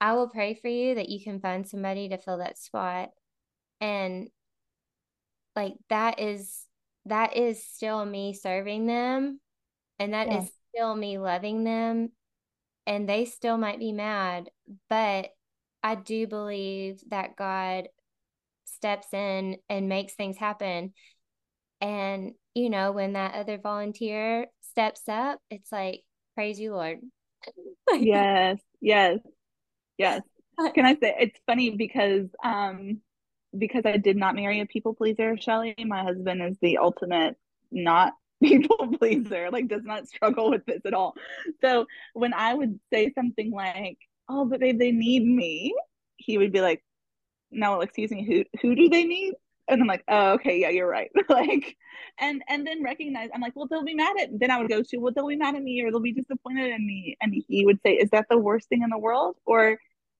[0.00, 3.10] I will pray for you that you can find somebody to fill that spot.
[3.80, 4.28] And
[5.56, 6.66] like that is
[7.06, 9.40] that is still me serving them
[9.98, 10.42] and that yeah.
[10.42, 12.10] is still me loving them
[12.86, 14.50] and they still might be mad
[14.88, 15.30] but
[15.82, 17.88] i do believe that god
[18.64, 20.92] steps in and makes things happen.
[21.80, 26.02] And you know when that other volunteer steps up it's like
[26.34, 26.98] praise you lord.
[27.92, 29.18] Yes yes
[29.98, 30.22] yes.
[30.74, 33.00] Can i say it's funny because um
[33.56, 37.36] because I did not marry a people pleaser, Shelly, my husband is the ultimate
[37.70, 38.12] not
[38.44, 41.14] people pleaser, like does not struggle with this at all.
[41.62, 45.74] So when I would say something like, Oh, but babe, they need me,
[46.16, 46.82] he would be like,
[47.50, 49.34] No, excuse me, who who do they need?
[49.66, 51.10] And I'm like, oh, okay, yeah, you're right.
[51.30, 51.74] like,
[52.20, 54.28] and and then recognize, I'm like, well, they'll be mad at.
[54.38, 56.70] Then I would go to, well, they'll be mad at me, or they'll be disappointed
[56.70, 57.16] in me.
[57.22, 59.78] And he would say, is that the worst thing in the world, or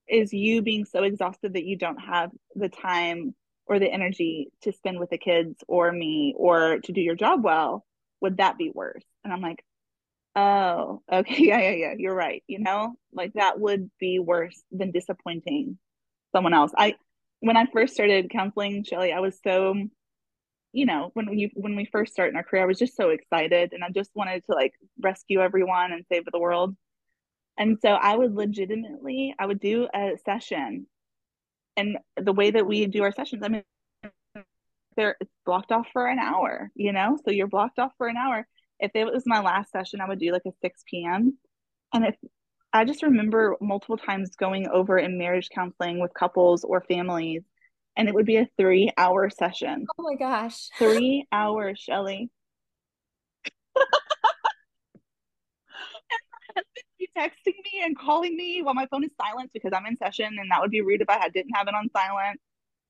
[0.09, 3.35] is you being so exhausted that you don't have the time
[3.67, 7.43] or the energy to spend with the kids or me or to do your job
[7.43, 7.85] well
[8.25, 9.63] would that be worse and i'm like
[10.35, 14.91] oh okay yeah yeah yeah you're right you know like that would be worse than
[14.91, 15.79] disappointing
[16.35, 16.73] someone else.
[16.77, 16.97] I
[17.41, 19.75] when i first started counseling shelly i was so
[20.73, 23.11] you know when you when we first start in our career i was just so
[23.11, 26.75] excited and i just wanted to like rescue everyone and save the world.
[27.57, 30.87] And so I would legitimately, I would do a session.
[31.77, 33.63] And the way that we do our sessions, I mean,
[34.97, 37.19] they're it's blocked off for an hour, you know?
[37.25, 38.47] So you're blocked off for an hour.
[38.81, 41.39] If it was my last session, I would do like a 6 p.m.
[41.93, 42.17] And if
[42.73, 47.43] I just remember multiple times going over in marriage counseling with couples or families,
[47.97, 49.87] and it would be a three hour session.
[49.97, 50.71] Oh my gosh.
[50.79, 52.31] Three hours, Shelly.
[57.17, 60.51] texting me and calling me while my phone is silent because I'm in session, and
[60.51, 62.41] that would be rude if I had didn't have it on silent.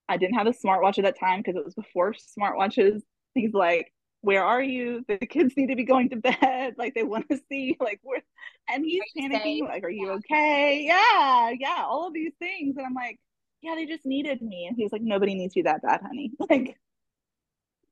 [0.08, 3.02] I didn't have a smartwatch at that time because it was before smartwatches.
[3.34, 5.04] He's like, "Where are you?
[5.08, 6.74] The kids need to be going to bed.
[6.78, 8.22] Like they want to see like where."
[8.68, 10.84] And he's panicking, like, "Are you okay?
[10.86, 13.18] Yeah, yeah, all of these things." And I'm like,
[13.62, 16.32] "Yeah, they just needed me." And he's like, "Nobody needs you that bad, honey.
[16.50, 16.78] Like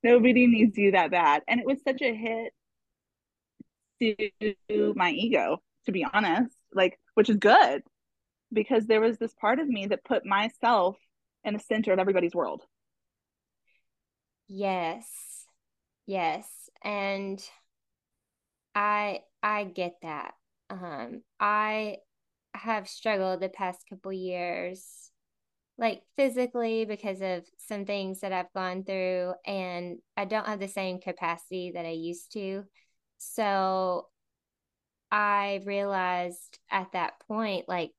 [0.03, 2.53] nobody needs you that bad." And it was such a hit
[4.69, 7.83] to my ego to be honest, like, which is good
[8.53, 10.97] because there was this part of me that put myself
[11.45, 12.63] in the center of everybody's world.
[14.49, 15.47] Yes.
[16.07, 16.49] Yes.
[16.83, 17.43] And
[18.75, 20.35] I I get that.
[20.71, 21.99] Um I
[22.55, 25.11] have struggled the past couple years
[25.79, 30.69] like physically because of some things that I've gone through and I don't have the
[30.69, 32.65] same capacity that I used to.
[33.19, 34.09] So
[35.11, 37.93] I realized at that point, like,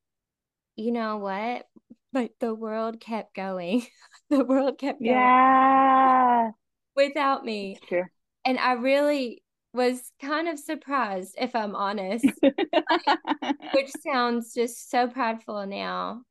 [0.76, 1.68] you know what?
[2.14, 3.86] Like the world kept going.
[4.30, 5.12] the world kept going.
[5.12, 6.52] Yeah.
[6.96, 7.78] Without me.
[7.88, 8.06] True.
[8.46, 12.26] And I really was kind of surprised, if I'm honest,
[13.74, 16.22] which sounds just so prideful now.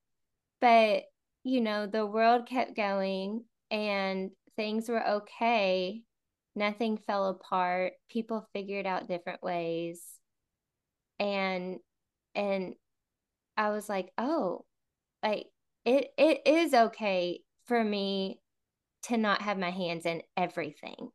[0.61, 1.05] But,
[1.43, 6.03] you know, the world kept going and things were okay.
[6.55, 7.95] Nothing fell apart.
[8.09, 10.01] People figured out different ways.
[11.19, 11.79] And,
[12.37, 12.75] and
[13.57, 14.65] I was like, oh,
[15.23, 15.47] like
[15.85, 18.41] it, it is okay for me
[19.05, 21.11] to not have my hands in everything.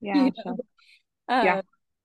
[0.00, 0.30] Yeah.
[0.30, 0.56] You know?
[1.28, 1.56] yeah.
[1.56, 1.62] Um,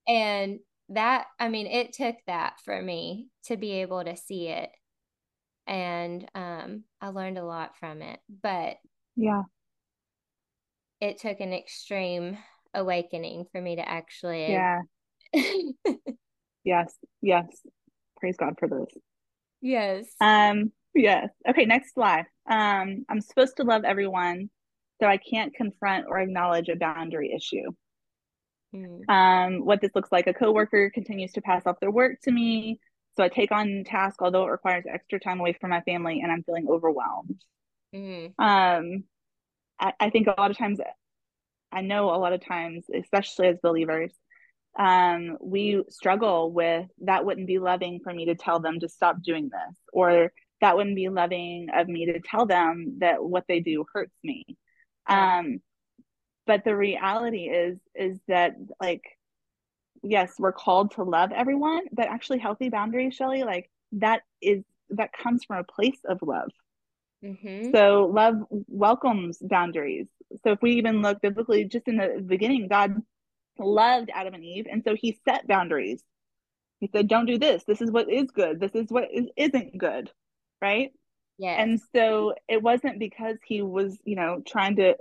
[0.07, 4.69] and that, I mean, it took that for me to be able to see it.
[5.67, 8.19] And um, I learned a lot from it.
[8.41, 8.77] But
[9.15, 9.43] yeah,
[10.99, 12.37] it took an extreme
[12.73, 14.47] awakening for me to actually.
[14.47, 14.79] Yeah.
[16.63, 16.93] yes.
[17.21, 17.45] Yes.
[18.19, 19.01] Praise God for this.
[19.61, 20.05] Yes.
[20.19, 20.71] Um,
[21.01, 21.29] yes.
[21.47, 22.25] Okay, next slide.
[22.49, 24.49] Um, I'm supposed to love everyone,
[25.01, 27.71] so I can't confront or acknowledge a boundary issue.
[28.75, 29.09] Mm.
[29.09, 32.79] Um, what this looks like a coworker continues to pass off their work to me.
[33.17, 36.31] So I take on task, although it requires extra time away from my family, and
[36.31, 37.43] I'm feeling overwhelmed.
[37.93, 38.33] Mm.
[38.37, 39.03] Um,
[39.79, 40.79] I, I think a lot of times,
[41.71, 44.13] I know a lot of times, especially as believers,
[44.77, 49.21] um, we struggle with that wouldn't be loving for me to tell them to stop
[49.21, 53.59] doing this, or that wouldn't be loving of me to tell them that what they
[53.59, 54.45] do hurts me.
[55.07, 55.61] Um,
[56.49, 59.03] but the reality is is that like
[60.01, 65.11] yes we're called to love everyone but actually healthy boundaries shelly like that is that
[65.13, 66.49] comes from a place of love.
[67.23, 67.71] Mm-hmm.
[67.75, 70.07] so love welcomes boundaries.
[70.43, 72.95] So if we even look biblically just in the beginning god
[73.59, 76.03] loved adam and eve and so he set boundaries.
[76.79, 77.63] He said don't do this.
[77.65, 78.59] This is what is good.
[78.59, 80.09] This is what is, isn't good
[80.61, 80.91] right
[81.37, 84.95] yeah and so it wasn't because he was you know trying to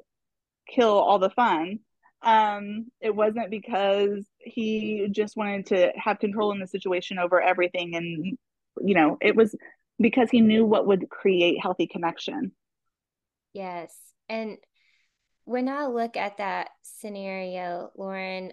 [0.68, 1.80] kill all the fun.
[2.22, 7.94] Um, it wasn't because he just wanted to have control in the situation over everything.
[7.94, 8.38] And,
[8.80, 9.54] you know, it was
[9.98, 12.52] because he knew what would create healthy connection.
[13.52, 13.94] Yes.
[14.28, 14.58] And
[15.44, 18.52] when I look at that scenario, Lauren,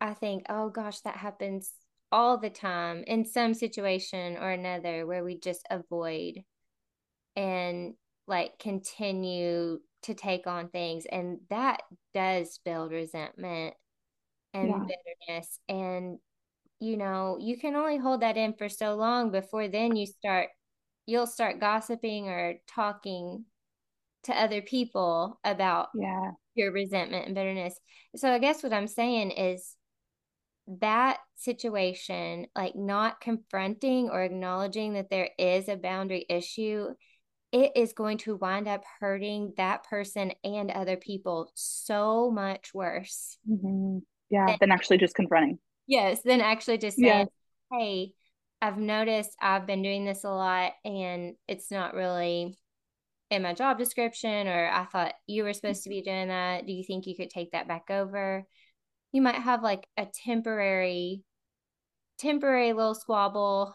[0.00, 1.70] I think, oh gosh, that happens
[2.12, 6.42] all the time in some situation or another where we just avoid
[7.36, 7.94] and
[8.26, 11.82] like continue to take on things and that
[12.14, 13.74] does build resentment
[14.54, 14.78] and yeah.
[14.78, 16.18] bitterness and
[16.80, 20.48] you know you can only hold that in for so long before then you start
[21.06, 23.44] you'll start gossiping or talking
[24.24, 27.78] to other people about yeah your resentment and bitterness
[28.16, 29.76] so i guess what i'm saying is
[30.80, 36.88] that situation like not confronting or acknowledging that there is a boundary issue
[37.52, 43.38] it is going to wind up hurting that person and other people so much worse.
[43.48, 43.98] Mm-hmm.
[44.30, 45.58] Yeah, than, than, actually just confronting.
[45.88, 47.28] Yes, than actually just saying,
[47.72, 47.78] yeah.
[47.78, 48.12] hey,
[48.62, 52.56] I've noticed I've been doing this a lot and it's not really
[53.30, 56.66] in my job description, or I thought you were supposed to be doing that.
[56.66, 58.46] Do you think you could take that back over?
[59.12, 61.22] You might have like a temporary,
[62.18, 63.74] temporary little squabble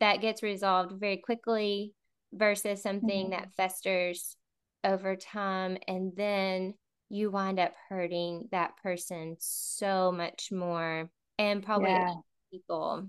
[0.00, 1.94] that gets resolved very quickly
[2.32, 3.30] versus something mm-hmm.
[3.30, 4.36] that festers
[4.82, 6.74] over time and then
[7.08, 12.14] you wind up hurting that person so much more and probably yeah.
[12.52, 13.08] people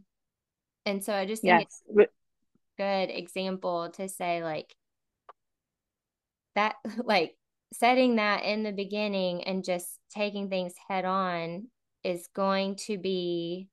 [0.85, 1.81] and so i just think yes.
[1.89, 4.73] it's a good example to say like
[6.55, 7.35] that like
[7.73, 11.67] setting that in the beginning and just taking things head on
[12.03, 13.67] is going to be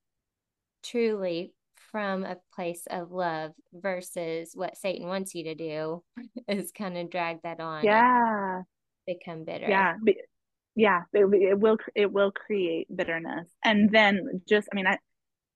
[0.82, 1.54] truly
[1.90, 6.02] from a place of love versus what Satan wants you to do
[6.48, 7.84] is kind of drag that on.
[7.84, 8.62] Yeah.
[9.06, 9.68] Become bitter.
[9.68, 9.94] Yeah.
[10.74, 11.02] Yeah.
[11.12, 13.48] It, it will, it will create bitterness.
[13.62, 14.98] And then just, I mean, I,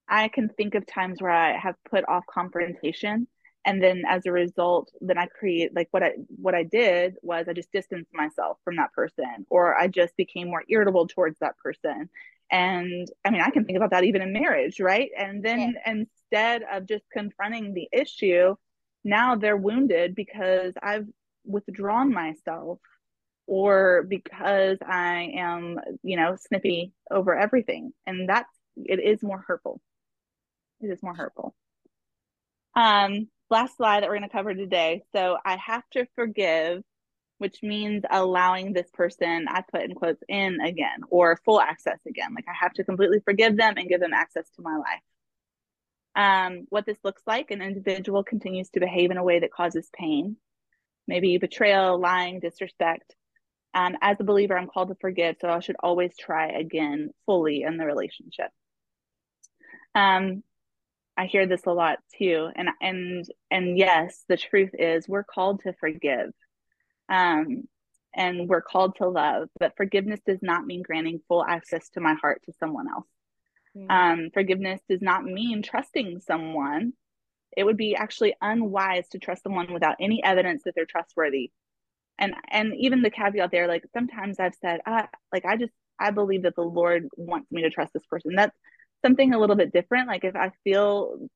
[0.08, 3.26] I can think of times where I have put off confrontation
[3.66, 7.46] and then as a result then i create like what i what i did was
[7.48, 11.58] i just distanced myself from that person or i just became more irritable towards that
[11.58, 12.08] person.
[12.50, 15.10] And i mean i can think about that even in marriage right?
[15.18, 15.92] And then yeah.
[15.92, 18.54] instead of just confronting the issue
[19.04, 21.06] now they're wounded because i've
[21.44, 22.78] withdrawn myself
[23.46, 27.92] or because i am you know snippy over everything.
[28.06, 29.80] And that's it is more hurtful.
[30.80, 31.54] It is more hurtful.
[32.74, 36.82] Um last slide that we're going to cover today so i have to forgive
[37.38, 42.34] which means allowing this person, I put in quotes, in again or full access again.
[42.34, 45.02] Like I have to completely forgive them and give them access to my life.
[46.14, 49.88] Um, what this looks like an individual continues to behave in a way that causes
[49.92, 50.36] pain,
[51.06, 53.14] maybe betrayal, lying, disrespect.
[53.74, 57.62] Um, as a believer, I'm called to forgive, so I should always try again fully
[57.62, 58.48] in the relationship.
[59.94, 60.42] Um,
[61.16, 65.62] I hear this a lot too, and and and yes, the truth is we're called
[65.62, 66.30] to forgive,
[67.08, 67.64] um,
[68.14, 69.48] and we're called to love.
[69.58, 73.06] But forgiveness does not mean granting full access to my heart to someone else.
[73.76, 73.90] Mm-hmm.
[73.90, 76.92] Um, forgiveness does not mean trusting someone.
[77.56, 81.50] It would be actually unwise to trust someone without any evidence that they're trustworthy.
[82.18, 86.10] And and even the caveat there, like sometimes I've said, ah, like I just I
[86.10, 88.34] believe that the Lord wants me to trust this person.
[88.34, 88.56] That's
[89.06, 90.08] something a little bit different.
[90.08, 91.28] Like if I feel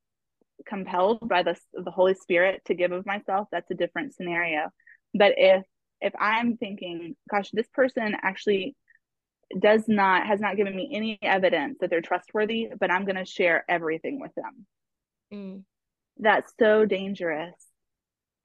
[0.67, 4.71] compelled by the the Holy Spirit to give of myself, that's a different scenario.
[5.15, 5.63] But if
[6.01, 8.75] if I'm thinking, gosh, this person actually
[9.59, 13.25] does not has not given me any evidence that they're trustworthy, but I'm going to
[13.25, 14.67] share everything with them.
[15.33, 15.63] Mm.
[16.19, 17.55] That's so dangerous.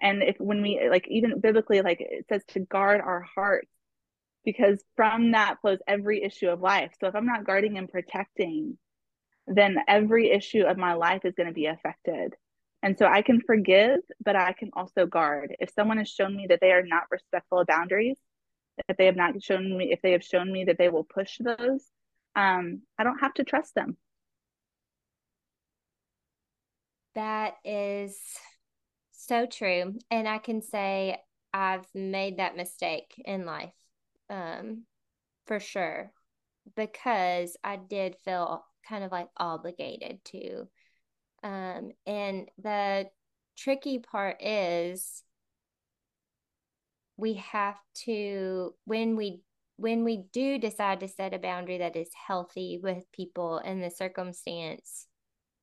[0.02, 3.70] And if when we like even biblically, like it says to guard our hearts,
[4.44, 6.92] because from that flows every issue of life.
[7.00, 8.78] So if I'm not guarding and protecting
[9.48, 12.34] then every issue of my life is going to be affected.
[12.84, 15.56] And so I can forgive, but I can also guard.
[15.60, 18.18] If someone has shown me that they are not respectful of boundaries,
[18.90, 21.38] if they have not shown me, if they have shown me that they will push
[21.40, 21.90] those,
[22.36, 23.98] um, I don't have to trust them.
[27.16, 28.20] That is
[29.14, 29.98] so true.
[30.12, 31.18] And I can say
[31.54, 33.74] I've made that mistake in life
[34.30, 34.84] um,
[35.48, 36.12] for sure
[36.76, 40.68] because I did feel kind of like obligated to.
[41.44, 43.08] Um, and the
[43.56, 45.24] tricky part is
[47.18, 49.42] we have to when we
[49.78, 53.90] when we do decide to set a boundary that is healthy with people in the
[53.90, 55.08] circumstance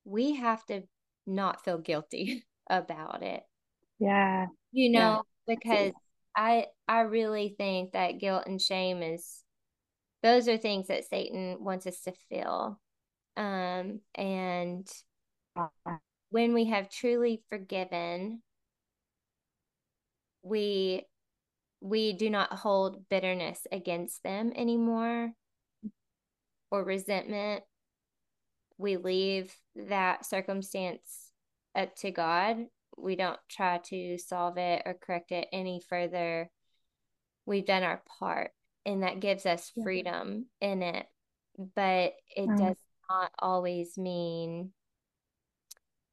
[0.04, 0.82] we have to
[1.26, 3.42] not feel guilty about it
[3.98, 5.54] yeah you know yeah.
[5.56, 5.92] because
[6.36, 9.42] i i really think that guilt and shame is
[10.22, 12.80] those are things that satan wants us to feel
[13.36, 14.88] um, and
[16.30, 18.42] when we have truly forgiven,
[20.42, 21.04] we
[21.80, 25.32] we do not hold bitterness against them anymore
[26.70, 27.64] or resentment.
[28.78, 31.30] We leave that circumstance
[31.74, 32.66] up to God.
[32.96, 36.50] We don't try to solve it or correct it any further.
[37.46, 38.52] We've done our part,
[38.86, 41.06] and that gives us freedom in it.
[41.74, 42.76] But it does
[43.08, 44.72] not always mean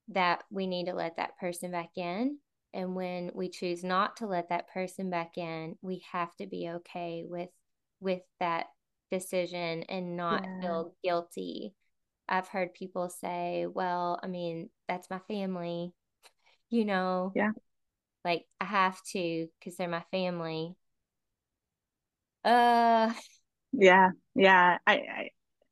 [0.09, 2.37] that we need to let that person back in.
[2.73, 6.69] And when we choose not to let that person back in, we have to be
[6.69, 7.49] okay with
[7.99, 8.67] with that
[9.11, 10.61] decision and not yeah.
[10.61, 11.73] feel guilty.
[12.27, 15.93] I've heard people say, well, I mean, that's my family,
[16.69, 17.31] you know.
[17.35, 17.51] Yeah.
[18.23, 20.75] Like I have to cuz they're my family.
[22.43, 23.13] Uh
[23.71, 24.11] yeah.
[24.35, 24.77] Yeah.
[24.85, 25.29] I, I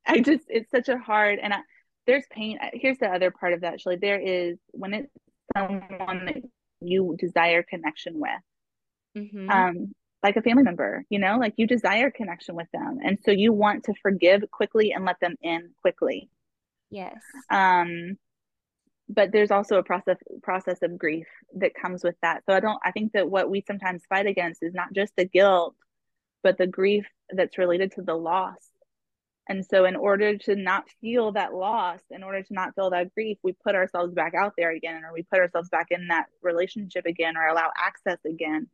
[0.19, 1.59] I just it's such a hard and I,
[2.05, 2.57] there's pain.
[2.73, 3.97] Here's the other part of that, actually.
[3.97, 5.11] There is when it's
[5.55, 6.37] someone that
[6.79, 8.31] you desire connection with,
[9.17, 9.49] mm-hmm.
[9.49, 9.93] um,
[10.23, 13.51] like a family member, you know, like you desire connection with them, and so you
[13.51, 16.29] want to forgive quickly and let them in quickly.
[16.89, 17.17] Yes.
[17.51, 18.17] Um,
[19.09, 22.43] but there's also a process process of grief that comes with that.
[22.45, 22.79] So I don't.
[22.83, 25.75] I think that what we sometimes fight against is not just the guilt,
[26.41, 28.55] but the grief that's related to the loss
[29.49, 33.13] and so, in order to not feel that loss, in order to not feel that
[33.13, 36.25] grief, we put ourselves back out there again, or we put ourselves back in that
[36.41, 38.67] relationship again, or allow access again.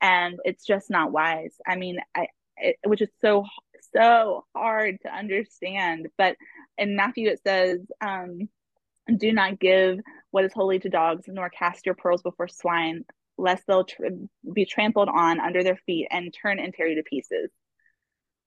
[0.00, 1.54] And it's just not wise.
[1.66, 3.44] I mean, I, it, which is so,
[3.94, 6.08] so hard to understand.
[6.18, 6.36] But
[6.76, 8.48] in Matthew, it says, um,
[9.16, 9.98] do not give
[10.30, 13.04] what is holy to dogs, nor cast your pearls before swine,
[13.38, 14.02] lest they'll tr-
[14.52, 17.50] be trampled on under their feet and turn and tear you to pieces.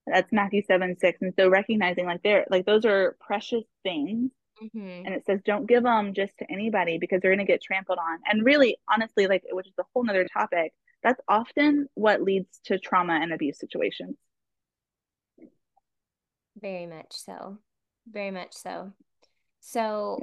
[0.08, 1.22] That's Matthew 7 6.
[1.22, 4.32] And so recognizing like they're like those are precious things.
[4.62, 5.06] Mm-hmm.
[5.06, 7.98] And it says, don't give them just to anybody because they're going to get trampled
[7.98, 8.20] on.
[8.28, 12.78] And really, honestly, like, which is a whole nother topic, that's often what leads to
[12.78, 14.18] trauma and abuse situations.
[16.62, 17.58] Very much so.
[18.08, 18.94] Very much so.
[19.62, 20.20] So,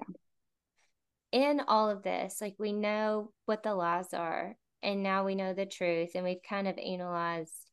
[1.32, 1.40] yeah.
[1.40, 5.52] in all of this, like, we know what the laws are, and now we know
[5.52, 7.67] the truth, and we've kind of analyzed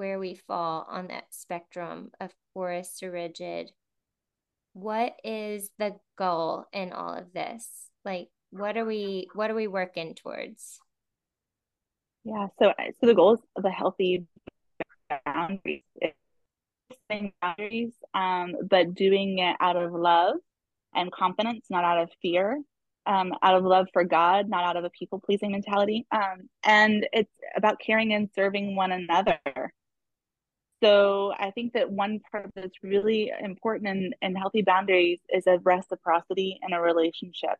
[0.00, 3.70] where we fall on that spectrum of porous to rigid.
[4.72, 7.68] What is the goal in all of this?
[8.02, 10.80] Like what are we what are we working towards?
[12.24, 14.24] Yeah, so so the goal is the healthy
[15.26, 15.82] boundaries.
[17.42, 20.36] boundaries, um, but doing it out of love
[20.94, 22.58] and confidence, not out of fear.
[23.04, 26.06] Um, out of love for God, not out of a people pleasing mentality.
[26.12, 29.38] Um, and it's about caring and serving one another
[30.82, 35.58] so I think that one part that's really important in, in healthy boundaries is a
[35.58, 37.56] reciprocity in a relationship.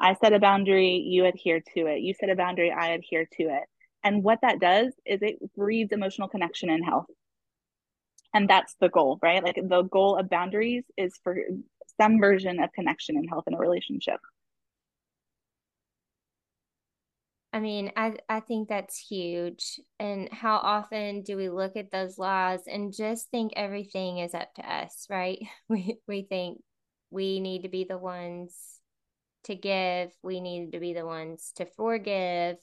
[0.00, 2.00] I set a boundary, you adhere to it.
[2.00, 3.64] You set a boundary, I adhere to it.
[4.04, 7.06] And what that does is it breeds emotional connection and health.
[8.34, 9.42] And that's the goal, right?
[9.42, 11.36] Like the goal of boundaries is for
[12.00, 14.20] some version of connection and health in a relationship.
[17.52, 19.80] I mean, I, I think that's huge.
[19.98, 24.54] And how often do we look at those laws and just think everything is up
[24.54, 25.38] to us, right?
[25.68, 26.62] We we think
[27.10, 28.54] we need to be the ones
[29.44, 32.56] to give, we need to be the ones to forgive,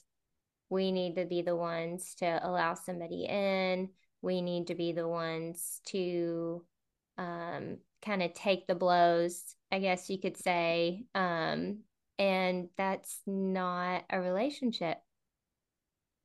[0.68, 3.90] we need to be the ones to allow somebody in,
[4.22, 6.64] we need to be the ones to
[7.18, 11.80] um, kind of take the blows, I guess you could say, um,
[12.18, 14.98] and that's not a relationship.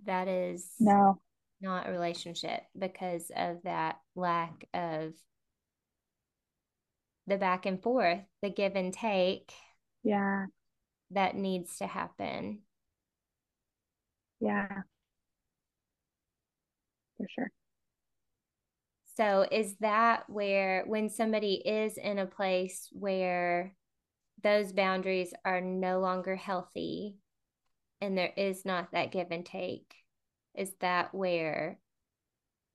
[0.05, 1.19] That is no.
[1.61, 5.13] not a relationship because of that lack of
[7.27, 9.53] the back and forth the give and take
[10.03, 10.45] yeah.
[11.11, 12.61] that needs to happen.
[14.39, 14.67] Yeah.
[17.17, 17.51] For sure.
[19.15, 23.75] So is that where when somebody is in a place where
[24.43, 27.17] those boundaries are no longer healthy
[28.01, 29.93] and there is not that give and take,
[30.55, 31.79] is that where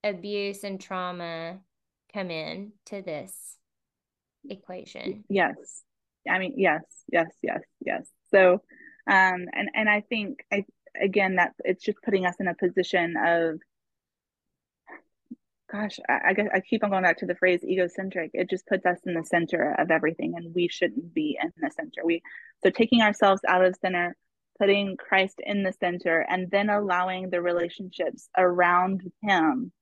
[0.05, 1.59] abuse and trauma
[2.13, 3.57] come in to this
[4.49, 5.25] equation?
[5.29, 5.83] Yes.
[6.29, 8.07] I mean, yes, yes, yes, yes.
[8.31, 8.55] So,
[9.09, 10.65] um, and and I think I
[11.01, 13.61] again that it's just putting us in a position of
[15.71, 18.31] gosh, I, I guess I keep on going back to the phrase egocentric.
[18.35, 21.71] It just puts us in the center of everything, and we shouldn't be in the
[21.71, 22.03] center.
[22.05, 22.23] We
[22.65, 24.17] so taking ourselves out of center,
[24.59, 29.73] putting Christ in the center, and then allowing the relationships around Him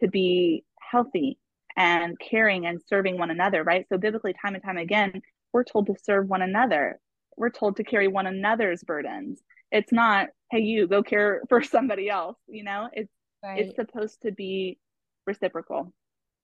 [0.00, 1.38] to be healthy
[1.76, 3.62] and caring and serving one another.
[3.62, 3.86] Right.
[3.88, 5.22] So biblically, time and time again,
[5.52, 7.00] we're told to serve one another.
[7.36, 9.40] We're told to carry one another's burdens.
[9.72, 12.36] It's not, hey, you go care for somebody else.
[12.46, 13.10] You know, it's
[13.42, 13.60] right.
[13.60, 14.78] it's supposed to be
[15.30, 15.92] reciprocal.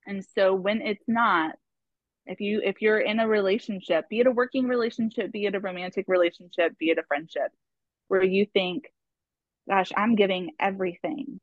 [0.07, 1.57] And so when it's not,
[2.27, 5.61] if you if you're in a relationship, be it a working relationship, be it a
[5.61, 7.51] romantic relationship, be it a friendship,
[8.09, 8.87] where you think,
[9.69, 11.41] gosh, I'm giving everything.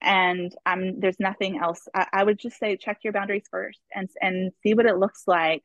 [0.00, 1.86] And I'm there's nothing else.
[1.94, 5.22] I, I would just say check your boundaries first and and see what it looks
[5.26, 5.62] like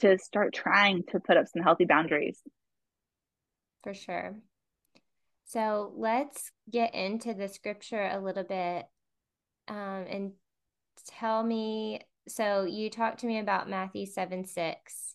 [0.00, 2.40] to start trying to put up some healthy boundaries.
[3.82, 4.36] For sure.
[5.44, 8.86] So let's get into the scripture a little bit
[9.68, 10.32] um, and
[11.06, 12.00] tell me.
[12.26, 15.14] So you talked to me about Matthew 7 6.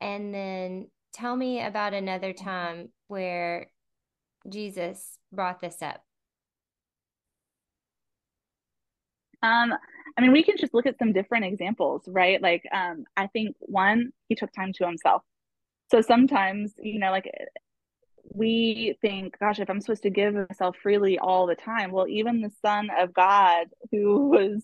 [0.00, 3.70] And then tell me about another time where
[4.48, 6.04] Jesus brought this up.
[9.42, 9.72] Um,
[10.16, 12.40] I mean, we can just look at some different examples, right?
[12.42, 15.22] Like, um, I think one, he took time to himself.
[15.90, 17.30] So sometimes, you know, like
[18.32, 22.40] we think, gosh, if I'm supposed to give myself freely all the time, well, even
[22.40, 24.62] the Son of God, who was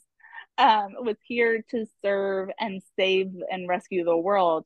[0.56, 4.64] um, was here to serve and save and rescue the world,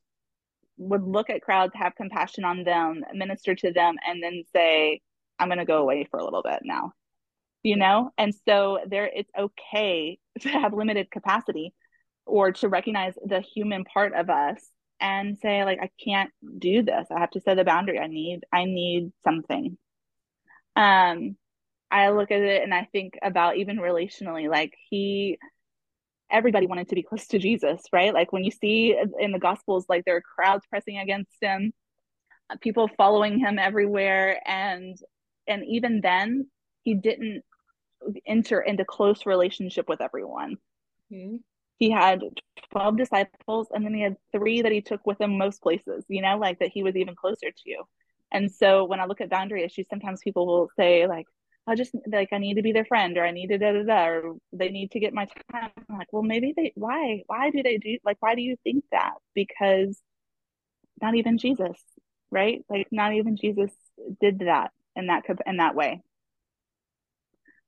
[0.77, 5.01] would look at crowds, have compassion on them, minister to them, and then say,
[5.39, 6.93] "I'm going to go away for a little bit now."
[7.63, 11.73] You know, and so there, it's okay to have limited capacity
[12.25, 14.63] or to recognize the human part of us
[14.99, 17.07] and say like i can't do this.
[17.11, 17.99] I have to set a boundary.
[17.99, 19.77] I need i need something.
[20.75, 21.37] Um
[21.91, 25.39] i look at it and i think about even relationally like he
[26.29, 28.13] everybody wanted to be close to jesus right?
[28.13, 31.73] Like when you see in the gospels like there are crowds pressing against him
[32.61, 34.97] people following him everywhere and
[35.47, 36.47] and even then
[36.83, 37.43] he didn't
[38.25, 40.57] enter into close relationship with everyone.
[41.11, 41.37] Mm-hmm
[41.79, 42.21] he had
[42.71, 46.21] 12 disciples and then he had three that he took with him most places you
[46.21, 47.63] know like that he was even closer to.
[47.65, 47.83] You.
[48.31, 51.25] and so when i look at boundary issues sometimes people will say like
[51.67, 53.83] i just like i need to be their friend or i need to da da
[53.83, 55.71] da or they need to get my time.
[55.89, 58.83] I'm like well maybe they why why do they do like why do you think
[58.91, 59.13] that?
[59.33, 59.99] Because
[61.01, 61.77] not even jesus
[62.31, 62.63] right?
[62.69, 63.71] Like not even jesus
[64.21, 66.01] did that in that in that way.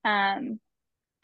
[0.06, 0.60] Um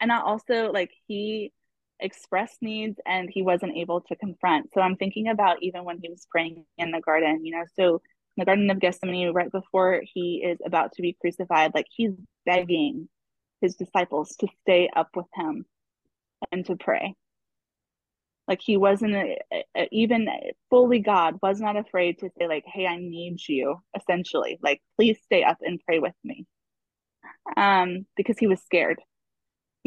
[0.00, 1.52] and i also like he
[2.00, 4.72] expressed needs and he wasn't able to confront.
[4.72, 8.02] So I'm thinking about even when he was praying in the garden, you know, so
[8.36, 12.12] in the Garden of Gethsemane, right before he is about to be crucified, like he's
[12.46, 13.08] begging
[13.60, 15.64] his disciples to stay up with him
[16.52, 17.14] and to pray.
[18.46, 19.36] Like he wasn't a,
[19.76, 20.28] a, even
[20.70, 24.58] fully God, was not afraid to say, like, hey, I need you, essentially.
[24.62, 26.46] Like, please stay up and pray with me.
[27.56, 29.00] Um, because he was scared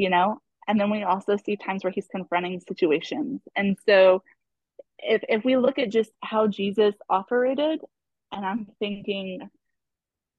[0.02, 0.40] you know?
[0.72, 3.42] And then we also see times where he's confronting situations.
[3.58, 4.24] And so
[5.00, 7.82] if if we look at just how Jesus operated,
[8.32, 9.50] and I'm thinking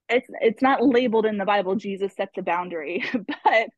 [0.08, 3.68] it's it's not labeled in the Bible Jesus sets a boundary, but right.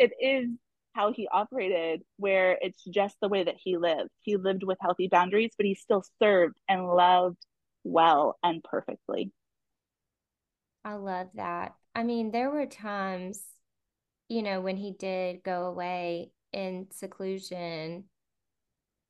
[0.00, 0.50] it is
[0.92, 4.10] how he operated where it's just the way that he lived.
[4.20, 7.38] He lived with healthy boundaries, but he still served and loved
[7.84, 9.32] well and perfectly.
[10.84, 11.74] I love that.
[11.94, 13.40] I mean, there were times,
[14.32, 18.04] you know, when he did go away in seclusion,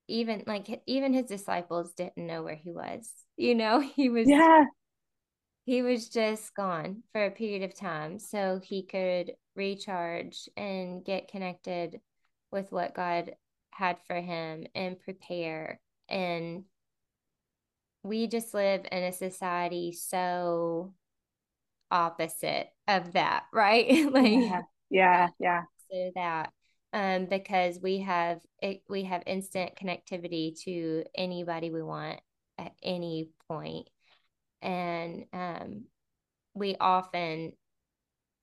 [0.09, 3.09] even like even his disciples didn't know where he was.
[3.37, 4.65] You know, he was Yeah.
[5.65, 11.29] He was just gone for a period of time so he could recharge and get
[11.29, 12.01] connected
[12.51, 13.37] with what God
[13.71, 16.65] had for him and prepare and
[18.03, 20.93] we just live in a society so
[21.93, 24.11] opposite of that, right?
[24.13, 24.63] like yeah,
[24.93, 25.63] yeah, yeah.
[25.91, 26.53] So that
[26.93, 32.21] um because we have it, we have instant connectivity to anybody we want
[32.59, 33.89] at any point.
[34.61, 35.85] And um
[36.55, 37.53] we often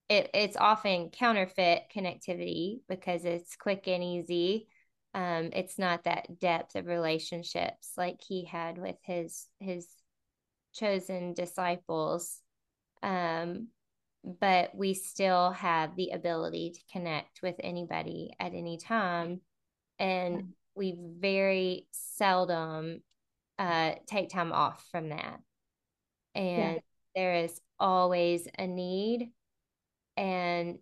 [0.08, 4.66] it, it's often counterfeit connectivity because it's quick and easy.
[5.14, 9.86] Um it's not that depth of relationships like he had with his his
[10.72, 12.40] chosen disciples.
[13.02, 13.68] Um,
[14.24, 19.40] but we still have the ability to connect with anybody at any time.
[19.98, 23.02] And we very seldom
[23.58, 25.40] uh, take time off from that.
[26.34, 26.80] And yeah.
[27.14, 29.30] there is always a need.
[30.16, 30.78] And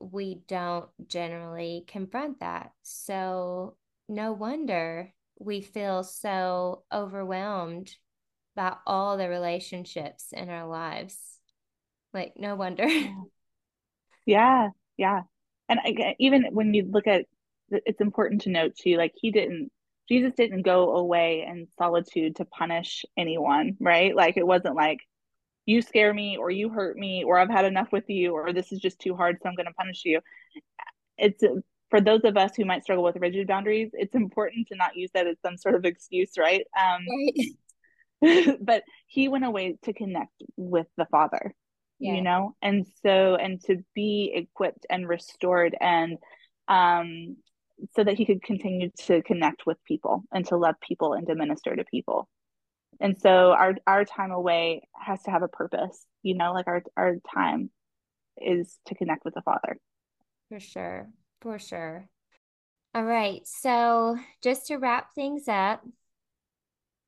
[0.00, 2.72] we don't generally confront that.
[2.82, 3.76] So,
[4.08, 7.90] no wonder we feel so overwhelmed
[8.54, 11.38] by all the relationships in our lives.
[12.12, 12.86] Like, no wonder.
[14.26, 15.22] yeah, yeah.
[15.68, 17.26] And I, even when you look at,
[17.70, 19.70] it's important to note too, like he didn't,
[20.08, 24.14] Jesus didn't go away in solitude to punish anyone, right?
[24.14, 24.98] Like it wasn't like
[25.64, 28.72] you scare me or you hurt me or I've had enough with you or this
[28.72, 30.20] is just too hard, so I'm going to punish you.
[31.16, 31.42] It's
[31.88, 35.10] for those of us who might struggle with rigid boundaries, it's important to not use
[35.14, 36.66] that as some sort of excuse, right?
[36.78, 38.56] Um, right.
[38.60, 41.54] but he went away to connect with the Father
[42.02, 42.14] yeah.
[42.14, 42.54] you know?
[42.62, 46.18] And so and to be equipped and restored and
[46.68, 47.36] um
[47.94, 51.34] so that he could continue to connect with people and to love people and to
[51.34, 52.28] minister to people.
[53.00, 56.52] And so our our time away has to have a purpose you know?
[56.52, 57.70] Like our our time
[58.36, 59.78] is to connect with the father.
[60.48, 61.10] For sure.
[61.40, 62.08] For sure.
[62.94, 63.40] All right.
[63.46, 65.82] So just to wrap things up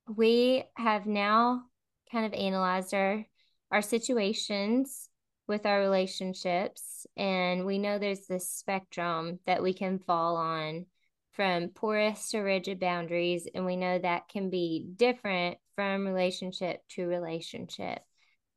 [0.07, 1.63] we have now
[2.11, 3.25] kind of analyzed our
[3.71, 5.09] our situations
[5.47, 10.85] with our relationships and we know there's this spectrum that we can fall on
[11.33, 17.05] from porous to rigid boundaries and we know that can be different from relationship to
[17.05, 17.99] relationship.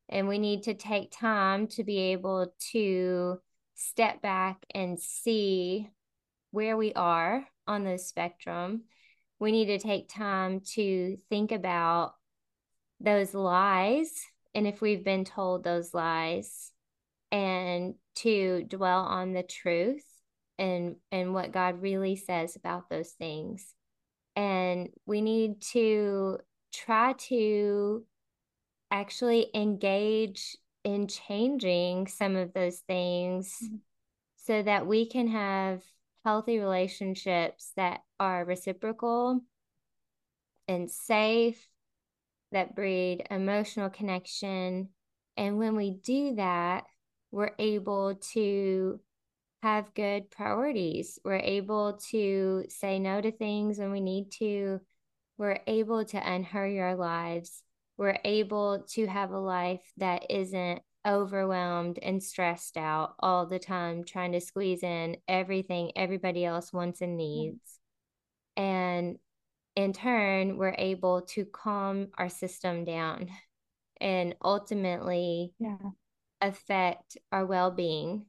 [0.09, 3.39] And we need to take time to be able to
[3.75, 5.91] step back and see
[6.53, 8.85] where we are on the spectrum.
[9.39, 12.15] We need to take time to think about
[13.01, 14.13] those lies
[14.59, 16.73] and if we've been told those lies
[17.31, 20.05] and to dwell on the truth
[20.59, 23.73] and and what God really says about those things
[24.35, 26.39] and we need to
[26.73, 28.05] try to
[28.91, 33.77] actually engage in changing some of those things mm-hmm.
[34.39, 35.85] so that we can have
[36.25, 39.41] healthy relationships that are reciprocal
[40.67, 41.65] and safe
[42.53, 44.89] that breed emotional connection.
[45.37, 46.85] And when we do that,
[47.31, 49.01] we're able to
[49.63, 51.19] have good priorities.
[51.25, 54.81] We're able to say no to things when we need to.
[55.37, 57.63] We're able to unhurry our lives.
[57.97, 64.05] We're able to have a life that isn't overwhelmed and stressed out all the time,
[64.05, 67.79] trying to squeeze in everything everybody else wants and needs.
[68.57, 69.19] And
[69.79, 73.29] in turn, we're able to calm our system down
[74.01, 75.77] and ultimately yeah.
[76.41, 78.27] affect our well being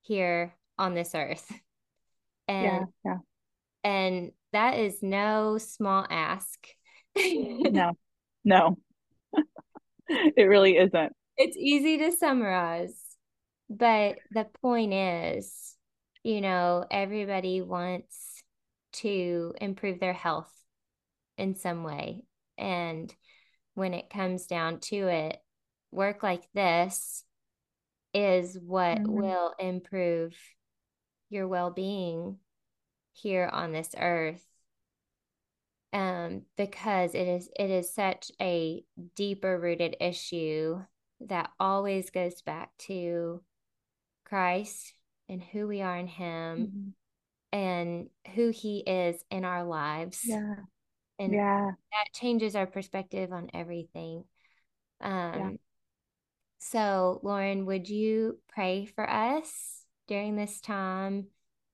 [0.00, 1.52] here on this earth.
[2.48, 3.16] And, yeah, yeah.
[3.84, 6.66] and that is no small ask.
[7.14, 7.92] no,
[8.46, 8.78] no,
[10.08, 11.12] it really isn't.
[11.36, 12.98] It's easy to summarize,
[13.68, 15.76] but the point is,
[16.24, 18.42] you know, everybody wants
[18.94, 20.50] to improve their health
[21.36, 22.24] in some way.
[22.58, 23.12] And
[23.74, 25.38] when it comes down to it,
[25.90, 27.24] work like this
[28.14, 29.12] is what mm-hmm.
[29.12, 30.34] will improve
[31.30, 32.36] your well-being
[33.14, 34.44] here on this earth
[35.92, 38.82] um, because it is it is such a
[39.14, 40.80] deeper rooted issue
[41.20, 43.42] that always goes back to
[44.24, 44.94] Christ
[45.28, 46.94] and who we are in Him
[47.52, 47.58] mm-hmm.
[47.58, 50.20] and who He is in our lives.
[50.24, 50.54] Yeah.
[51.22, 51.70] And yeah.
[51.92, 54.24] that changes our perspective on everything.
[55.00, 55.50] Um, yeah.
[56.58, 61.26] So, Lauren, would you pray for us during this time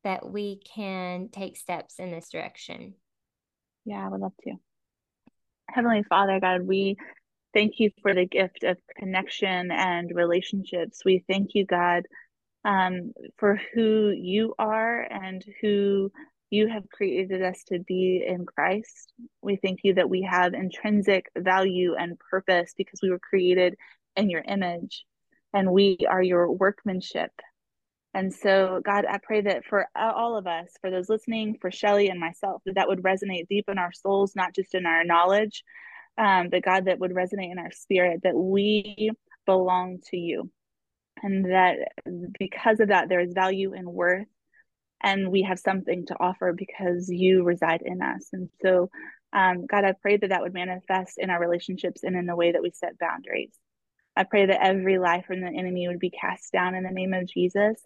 [0.04, 2.94] that we can take steps in this direction?
[3.86, 4.52] Yeah, I would love to.
[5.70, 6.96] Heavenly Father, God, we
[7.54, 11.02] thank you for the gift of connection and relationships.
[11.06, 12.04] We thank you, God,
[12.64, 16.12] um, for who you are and who
[16.50, 19.12] you have created us to be in Christ.
[19.42, 23.76] We thank you that we have intrinsic value and purpose because we were created
[24.16, 25.04] in your image
[25.52, 27.30] and we are your workmanship.
[28.14, 32.08] And so, God, I pray that for all of us, for those listening, for Shelly
[32.08, 35.62] and myself, that that would resonate deep in our souls, not just in our knowledge,
[36.16, 39.10] um, but God, that would resonate in our spirit, that we
[39.46, 40.50] belong to you.
[41.22, 41.76] And that
[42.38, 44.26] because of that, there is value and worth,
[45.02, 48.28] and we have something to offer because you reside in us.
[48.32, 48.90] And so,
[49.32, 52.52] um, God, I pray that that would manifest in our relationships and in the way
[52.52, 53.52] that we set boundaries.
[54.16, 57.14] I pray that every lie from the enemy would be cast down in the name
[57.14, 57.80] of Jesus,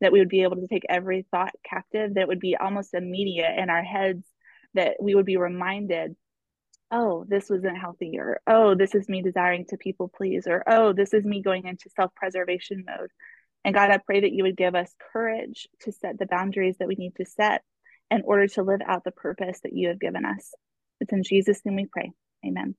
[0.00, 3.56] that we would be able to take every thought captive, that would be almost immediate
[3.56, 4.26] in our heads,
[4.74, 6.16] that we would be reminded,
[6.90, 10.92] oh, this wasn't healthy, or oh, this is me desiring to people please, or oh,
[10.92, 13.10] this is me going into self preservation mode.
[13.66, 16.86] And God, I pray that you would give us courage to set the boundaries that
[16.86, 17.62] we need to set
[18.12, 20.54] in order to live out the purpose that you have given us.
[21.00, 22.12] It's in Jesus' name we pray.
[22.46, 22.76] Amen.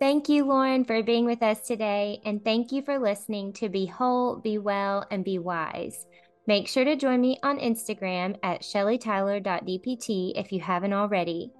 [0.00, 2.20] Thank you, Lauren, for being with us today.
[2.24, 6.06] And thank you for listening to Be Whole, Be Well, and Be Wise.
[6.48, 11.52] Make sure to join me on Instagram at shellytyler.dpt if you haven't already.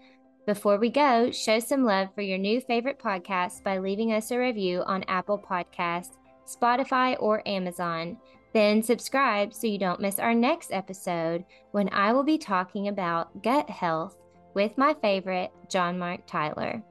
[0.47, 4.39] Before we go, show some love for your new favorite podcast by leaving us a
[4.39, 6.17] review on Apple Podcasts,
[6.47, 8.17] Spotify, or Amazon.
[8.53, 13.43] Then subscribe so you don't miss our next episode when I will be talking about
[13.43, 14.17] gut health
[14.55, 16.83] with my favorite, John Mark Tyler.